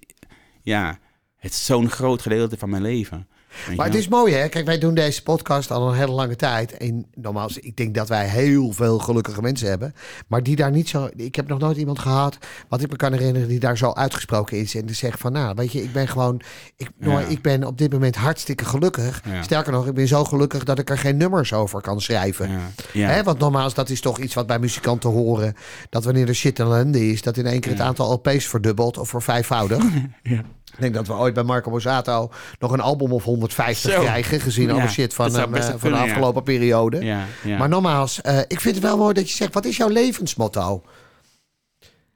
ja, 0.62 0.98
het 1.36 1.50
is 1.50 1.64
zo'n 1.64 1.90
groot 1.90 2.22
gedeelte 2.22 2.56
van 2.56 2.70
mijn 2.70 2.82
leven. 2.82 3.28
Maar 3.76 3.86
het 3.86 3.94
is 3.94 4.08
mooi, 4.08 4.34
hè? 4.34 4.48
Kijk, 4.48 4.66
wij 4.66 4.78
doen 4.78 4.94
deze 4.94 5.22
podcast 5.22 5.70
al 5.70 5.88
een 5.88 5.96
hele 5.96 6.12
lange 6.12 6.36
tijd. 6.36 6.76
En 6.76 7.06
normaal, 7.14 7.48
ik 7.54 7.76
denk 7.76 7.94
dat 7.94 8.08
wij 8.08 8.28
heel 8.28 8.72
veel 8.72 8.98
gelukkige 8.98 9.42
mensen 9.42 9.68
hebben. 9.68 9.94
Maar 10.26 10.42
die 10.42 10.56
daar 10.56 10.70
niet 10.70 10.88
zo... 10.88 11.08
Ik 11.16 11.34
heb 11.34 11.48
nog 11.48 11.58
nooit 11.58 11.76
iemand 11.76 11.98
gehad, 11.98 12.38
wat 12.68 12.82
ik 12.82 12.90
me 12.90 12.96
kan 12.96 13.12
herinneren... 13.12 13.48
die 13.48 13.58
daar 13.60 13.78
zo 13.78 13.92
uitgesproken 13.92 14.58
is. 14.58 14.74
En 14.74 14.86
die 14.86 14.94
zegt 14.96 15.20
van, 15.20 15.32
nou, 15.32 15.54
weet 15.54 15.72
je, 15.72 15.82
ik 15.82 15.92
ben 15.92 16.08
gewoon... 16.08 16.40
Ik, 16.76 16.90
Ja. 16.98 17.20
ik 17.20 17.42
ben 17.42 17.64
op 17.64 17.78
dit 17.78 17.92
moment 17.92 18.16
hartstikke 18.16 18.64
gelukkig. 18.64 19.22
Ja. 19.24 19.42
Sterker 19.42 19.72
nog, 19.72 19.86
ik 19.86 19.94
ben 19.94 20.08
zo 20.08 20.24
gelukkig 20.24 20.64
dat 20.64 20.78
ik 20.78 20.90
er 20.90 20.98
geen 20.98 21.16
nummers 21.16 21.52
over 21.52 21.80
kan 21.80 22.00
schrijven. 22.00 22.50
Ja. 22.92 23.08
Hè, 23.08 23.22
want 23.22 23.38
nogmaals, 23.38 23.74
dat 23.74 23.88
is 23.90 24.00
toch 24.00 24.18
iets 24.18 24.34
wat 24.34 24.46
bij 24.46 24.58
muzikanten 24.58 25.10
horen. 25.10 25.54
Dat 25.90 26.04
wanneer 26.04 26.28
er 26.28 26.34
shit 26.34 26.58
ellende 26.58 27.10
is, 27.10 27.22
dat 27.22 27.36
in 27.36 27.46
één 27.46 27.60
keer 27.60 27.72
het 27.72 27.80
aantal 27.80 28.12
LP's 28.12 28.46
verdubbelt 28.46 28.98
of 28.98 29.08
voor 29.08 29.22
vijfvoudig. 29.22 29.84
Ja. 30.22 30.42
Ik 30.80 30.92
denk 30.92 31.06
dat 31.06 31.16
we 31.16 31.22
ooit 31.22 31.34
bij 31.34 31.42
Marco 31.42 31.70
Borsato 31.70 32.30
nog 32.58 32.72
een 32.72 32.80
album 32.80 33.12
of 33.12 33.24
150 33.24 33.92
Zo. 33.92 34.00
krijgen. 34.00 34.40
Gezien 34.40 34.68
Ja, 34.68 34.72
alle 34.74 34.88
shit 34.88 35.14
van, 35.14 35.34
hem, 35.34 35.54
eh, 35.54 35.60
wel 35.68 35.78
van 35.78 35.90
de 35.90 35.96
ja. 35.96 36.02
afgelopen 36.02 36.42
periode. 36.42 37.04
ja. 37.04 37.26
Maar 37.58 37.68
nogmaals, 37.68 38.20
eh, 38.20 38.38
ik 38.38 38.60
vind 38.60 38.74
het 38.74 38.84
wel 38.84 38.96
mooi 38.96 39.14
dat 39.14 39.30
je 39.30 39.36
zegt, 39.36 39.54
wat 39.54 39.64
is 39.64 39.76
jouw 39.76 39.88
levensmotto? 39.88 40.82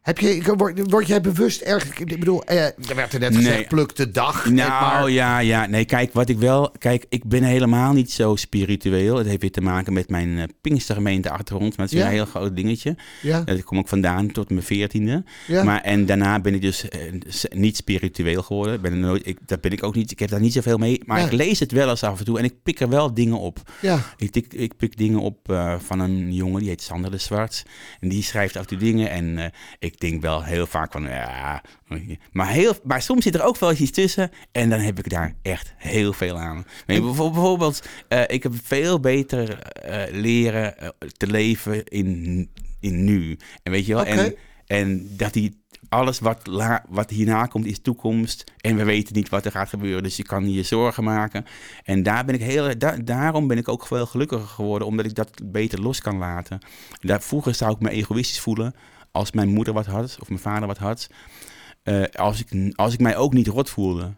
Heb 0.04 0.18
je, 0.18 0.36
ik- 0.36 0.46
word, 0.56 0.90
word 0.90 1.06
jij 1.06 1.20
bewust 1.20 1.60
erg... 1.60 1.98
Ik 1.98 2.18
bedoel, 2.18 2.42
eh, 2.44 2.64
er 2.64 2.94
werd 2.94 3.12
er 3.12 3.20
net 3.20 3.34
gezegd, 3.36 3.56
Nee. 3.56 3.66
pluk 3.66 3.96
de 3.96 4.10
dag. 4.10 4.50
Nou 4.50 4.70
maar, 4.70 5.10
ja, 5.10 5.38
ja. 5.38 5.66
Nee, 5.66 5.84
kijk, 5.84 6.12
wat 6.12 6.28
ik 6.28 6.38
wel... 6.38 6.70
Kijk, 6.78 7.04
ik 7.08 7.24
ben 7.24 7.42
helemaal 7.42 7.92
niet 7.92 8.12
zo 8.12 8.36
spiritueel. 8.36 9.16
Het 9.16 9.26
heeft 9.26 9.40
weer 9.40 9.50
te 9.50 9.60
maken 9.60 9.92
met 9.92 10.08
mijn 10.10 10.28
uh, 10.28 10.42
Pinkstergemeente 10.60 11.30
achtergrond. 11.30 11.76
Maar 11.76 11.86
dat 11.86 11.94
is 11.94 12.00
Ja. 12.00 12.06
een 12.06 12.12
heel 12.12 12.24
groot 12.24 12.56
dingetje. 12.56 12.96
ja, 13.22 13.40
Daar 13.40 13.62
kom 13.62 13.78
ik 13.78 13.88
vandaan 13.88 14.30
tot 14.32 14.50
mijn 14.50 14.62
veertiende. 14.62 15.24
ja. 15.46 15.62
Maar, 15.64 15.80
en 15.80 16.06
daarna 16.06 16.40
ben 16.40 16.54
ik 16.54 16.60
dus 16.60 16.88
eh, 16.88 17.00
niet 17.54 17.76
spiritueel 17.76 18.42
geworden. 18.42 18.80
Ben 18.80 19.00
nooit, 19.00 19.26
ik, 19.26 19.38
dat 19.46 19.60
ben 19.60 19.72
ik 19.72 19.82
ook 19.82 19.94
niet. 19.94 20.10
Ik 20.10 20.18
heb 20.18 20.28
daar 20.30 20.40
niet 20.40 20.52
zoveel 20.52 20.78
mee. 20.78 21.00
Maar 21.06 21.18
Ja. 21.18 21.24
ik 21.26 21.32
lees 21.32 21.58
het 21.60 21.72
wel 21.72 21.88
eens 21.90 22.02
af 22.02 22.18
en 22.18 22.24
toe. 22.24 22.38
En 22.38 22.44
ik 22.44 22.54
pik 22.62 22.80
er 22.80 22.88
wel 22.88 23.14
dingen 23.14 23.38
op. 23.38 23.58
ja. 23.80 23.98
Ik, 24.16 24.36
ik 24.50 24.76
pik 24.76 24.96
dingen 24.96 25.18
op 25.20 25.50
eh, 25.50 25.74
van 25.78 26.00
een 26.00 26.32
jongen, 26.34 26.60
die 26.60 26.68
heet 26.68 26.82
Sander 26.82 27.10
de 27.10 27.18
Zwart. 27.18 27.62
En 28.00 28.08
die 28.08 28.22
schrijft 28.22 28.56
af 28.56 28.62
en 28.62 28.68
toe 28.68 28.78
dingen. 28.78 29.10
En 29.10 29.38
eh, 29.38 29.44
ik 29.94 30.00
denk 30.00 30.22
wel 30.22 30.42
heel 30.42 30.66
vaak 30.66 30.92
van, 30.92 31.02
ja... 31.02 31.62
Maar, 32.32 32.48
heel, 32.48 32.74
maar 32.82 33.02
soms 33.02 33.22
zit 33.22 33.34
er 33.34 33.42
ook 33.42 33.58
wel 33.58 33.72
iets 33.72 33.90
tussen. 33.90 34.30
En 34.52 34.70
dan 34.70 34.80
heb 34.80 34.98
ik 34.98 35.10
daar 35.10 35.34
echt 35.42 35.74
heel 35.76 36.12
veel 36.12 36.38
aan. 36.38 36.64
Bijvoorbeeld, 36.86 37.82
eh, 38.08 38.22
ik 38.26 38.42
heb 38.42 38.52
veel 38.62 39.00
beter 39.00 39.58
eh, 39.58 40.14
leren 40.20 40.78
eh, 40.78 40.88
te 41.16 41.26
leven 41.26 41.84
in, 41.84 42.50
in 42.80 43.04
nu. 43.04 43.38
En 43.62 43.72
weet 43.72 43.86
je 43.86 43.94
wel, 43.94 44.04
en, 44.04 44.34
en 44.66 45.08
dat 45.16 45.32
die... 45.32 45.62
Alles 45.88 46.18
wat, 46.18 46.46
la, 46.46 46.84
wat 46.88 47.10
hierna 47.10 47.46
komt 47.46 47.66
is 47.66 47.78
toekomst. 47.82 48.44
En 48.60 48.76
we 48.76 48.84
weten 48.84 49.14
niet 49.14 49.28
wat 49.28 49.44
er 49.44 49.50
gaat 49.50 49.68
gebeuren. 49.68 50.02
Dus 50.02 50.16
je 50.16 50.22
kan 50.22 50.52
je 50.52 50.62
zorgen 50.62 51.04
maken. 51.04 51.44
En 51.84 52.02
daar 52.02 52.24
ben 52.24 52.34
ik 52.34 52.40
heel, 52.40 52.78
da- 52.78 52.96
daarom 53.04 53.46
ben 53.46 53.58
ik 53.58 53.68
ook 53.68 53.86
veel 53.86 54.06
gelukkiger 54.06 54.46
geworden. 54.46 54.88
Omdat 54.88 55.04
ik 55.04 55.14
dat 55.14 55.30
beter 55.44 55.80
los 55.80 56.00
kan 56.00 56.18
laten. 56.18 56.58
Daar, 57.00 57.22
vroeger 57.22 57.54
zou 57.54 57.72
ik 57.72 57.80
me 57.80 57.90
egoïstisch 57.90 58.40
voelen. 58.40 58.74
Als 59.14 59.32
mijn 59.32 59.48
moeder 59.48 59.74
wat 59.74 59.86
had. 59.86 60.16
Of 60.20 60.28
mijn 60.28 60.40
vader 60.40 60.66
wat 60.66 60.78
had. 60.78 61.06
Eh, 61.82 62.02
als, 62.14 62.44
ik, 62.44 62.76
als 62.76 62.92
ik 62.92 63.00
mij 63.00 63.16
ook 63.16 63.32
niet 63.32 63.46
rot 63.46 63.70
voelde. 63.70 64.12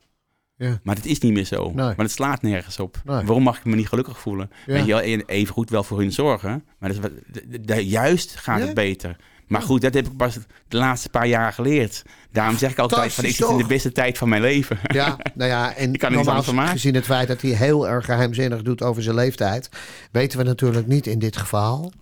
Ja. 0.57 0.81
Maar 0.83 0.95
dat 0.95 1.05
is 1.05 1.19
niet 1.19 1.33
meer 1.33 1.45
zo. 1.45 1.65
Nee. 1.65 1.75
Maar 1.75 1.95
het 1.97 2.11
slaat 2.11 2.43
nergens 2.43 2.79
op. 2.79 3.01
Nee. 3.05 3.25
Waarom 3.25 3.43
mag 3.43 3.59
ik 3.59 3.65
me 3.65 3.77
niet 3.77 3.89
gelukkig 3.89 4.19
voelen? 4.19 4.51
Ja. 4.67 4.73
Weet 4.73 4.85
je 4.87 4.93
wel, 4.93 5.01
en 5.01 5.23
even 5.27 5.55
goed 5.55 5.71
wel 5.71 5.85
voor 5.85 5.99
hun 5.99 6.13
zorgen. 6.13 6.65
Maar 6.79 6.89
dat 6.93 6.99
is 6.99 7.03
wat, 7.11 7.13
de- 7.27 7.49
de- 7.49 7.61
de- 7.61 7.87
juist 7.87 8.37
gaat 8.37 8.61
het 8.61 8.75
beter. 8.75 9.17
Maar 9.47 9.63
goed, 9.63 9.81
dat 9.81 9.95
heb 9.95 10.07
ik 10.07 10.17
pas 10.17 10.39
de 10.69 10.77
laatste 10.77 11.09
paar 11.09 11.27
jaar 11.27 11.53
geleerd. 11.53 12.03
Daarom 12.33 12.57
zeg 12.57 12.71
ik 12.71 12.79
altijd 12.79 13.13
van, 13.13 13.25
ik 13.25 13.35
zit 13.35 13.49
in 13.49 13.57
de 13.57 13.67
beste 13.67 13.93
tijd 13.93 14.19
van 14.19 14.29
mijn 14.29 14.43
leven. 14.43 14.79
Ja, 14.83 15.17
nou 15.35 15.51
ja, 15.51 15.75
en 15.77 15.93
Ik 15.93 15.99
kan 16.01 16.13
maken. 16.55 16.69
gezien 16.69 16.95
het 16.95 17.05
feit 17.05 17.29
dat 17.29 17.41
hij 17.43 17.51
heel 17.51 17.89
erg 17.89 18.05
geheimzinnig 18.05 18.63
doet 18.63 18.83
over 18.83 19.03
zijn 19.03 19.15
leeftijd, 19.15 19.69
weten 20.13 20.39
we 20.39 20.45
natuurlijk 20.45 20.87
niet 20.87 21.07
in 21.07 21.19
dit 21.19 21.37
geval. 21.37 21.93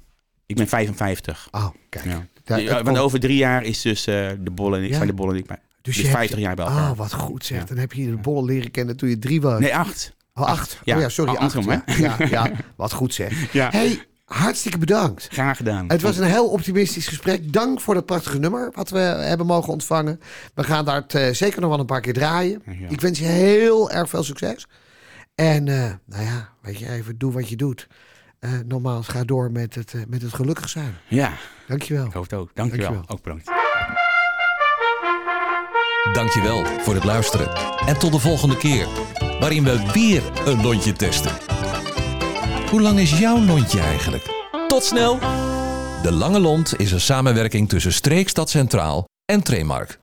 Ik 0.46 0.57
ben 0.57 0.68
55. 0.68 1.48
Oh, 1.50 1.68
kijk. 1.88 2.04
Ja. 2.04 2.26
Daar- 2.44 2.61
Ja, 2.61 2.83
want 2.83 2.98
over 2.98 3.20
drie 3.20 3.37
jaar 3.37 3.62
is 3.64 3.80
dus 3.83 4.07
eh, 4.07 4.28
de 4.40 4.50
bollen 4.50 4.78
en 4.78 4.85
ik, 4.85 4.90
Ja. 4.90 4.96
zijn 4.96 5.09
de 5.09 5.14
bollen 5.14 5.35
en 5.35 5.40
ik. 5.40 5.48
maar- 5.48 5.61
Dus, 5.83 5.96
je 5.96 6.02
hebt 6.02 6.14
50 6.14 6.37
je- 6.38 6.44
jaar 6.44 6.54
bij 6.54 6.64
elkaar. 6.64 6.90
Oh, 6.90 6.96
wat 6.96 7.12
goed 7.12 7.44
zeg. 7.44 7.64
Dan 7.64 7.76
heb 7.76 7.92
je 7.92 8.07
de 8.07 8.16
bollen 8.16 8.44
leren 8.44 8.70
kennen 8.70 8.96
toen 8.96 9.09
je 9.09 9.18
drie 9.18 9.40
was. 9.40 9.61
Nee, 9.61 9.76
acht. 9.76 10.16
oh, 10.35 10.44
acht. 10.44 10.80
Ja. 10.85 10.94
Oh 10.96 11.00
ja, 11.02 11.09
sorry. 11.09 11.33
Oh, 11.33 11.38
acht, 11.38 11.64
ja. 11.64 11.85
ja, 11.96 12.16
ja, 12.30 12.50
wat 12.76 12.92
goed 12.92 13.14
zeg. 13.14 13.52
Ja. 13.52 13.70
hey, 13.70 14.02
hartstikke 14.24 14.78
bedankt. 14.78 15.28
Graag 15.33 15.57
gedaan. 15.57 15.85
Het 15.88 16.02
was 16.02 16.16
een 16.16 16.24
heel 16.30 16.46
optimistisch 16.48 17.07
gesprek. 17.09 17.52
Dank 17.52 17.80
voor 17.80 17.94
dat 17.94 18.07
prachtige 18.07 18.38
nummer 18.38 18.70
wat 18.74 18.90
we 18.90 18.98
hebben 18.98 19.46
mogen 19.46 19.72
ontvangen. 19.72 20.20
We 20.54 20.64
gaan 20.64 20.85
daar 20.85 20.96
het, 21.00 21.14
eh, 21.14 21.30
zeker 21.33 21.61
nog 21.61 21.70
wel 21.70 21.78
een 21.80 21.87
paar 21.87 22.00
keer 22.00 22.12
draaien. 22.12 22.62
Ja. 22.66 22.88
Ik 22.88 23.00
wens 23.00 23.18
je 23.18 23.24
heel 23.24 23.90
erg 23.90 24.09
veel 24.09 24.22
succes. 24.22 24.66
En 25.35 25.68
eh, 25.68 25.92
nou 26.07 26.24
ja, 26.24 26.48
weet 26.62 26.78
je, 26.78 26.90
even 26.90 27.18
doe 27.18 27.33
wat 27.33 27.48
je 27.48 27.57
doet. 27.57 27.87
Eh 28.44 28.50
nogmaals, 28.66 29.09
ga 29.09 29.24
door 29.24 29.50
met 29.50 29.74
het, 29.74 29.94
eh, 29.94 30.00
met 30.09 30.22
het 30.22 30.35
gelukkig 30.35 30.68
zijn. 30.68 30.94
Ja, 31.09 31.33
Dankjewel. 31.66 32.07
ik 32.07 32.12
hoop 32.12 32.22
het 32.22 32.33
ook. 32.33 32.50
Dankjewel. 32.54 32.90
Dankjewel. 32.92 33.16
Ook 33.16 33.22
bedankt. 33.22 33.50
Dankjewel 36.12 36.64
voor 36.64 36.94
het 36.94 37.04
luisteren. 37.04 37.54
En 37.87 37.98
tot 37.98 38.12
de 38.12 38.18
volgende 38.18 38.57
keer, 38.57 38.87
waarin 39.40 39.64
we 39.64 39.90
weer 39.92 40.22
een 40.44 40.62
lontje 40.62 40.92
testen. 40.92 41.33
Hoe 42.70 42.80
lang 42.80 42.98
is 42.98 43.18
jouw 43.18 43.38
lontje 43.44 43.80
eigenlijk? 43.80 44.24
Tot 44.68 44.85
snel! 44.85 45.18
De 46.02 46.12
Lange 46.12 46.40
Lont 46.40 46.78
is 46.78 46.92
een 46.92 47.00
samenwerking 47.00 47.68
tussen 47.68 47.92
Streekstad 47.92 48.50
Centraal 48.50 49.04
en 49.24 49.42
Tremark. 49.42 49.98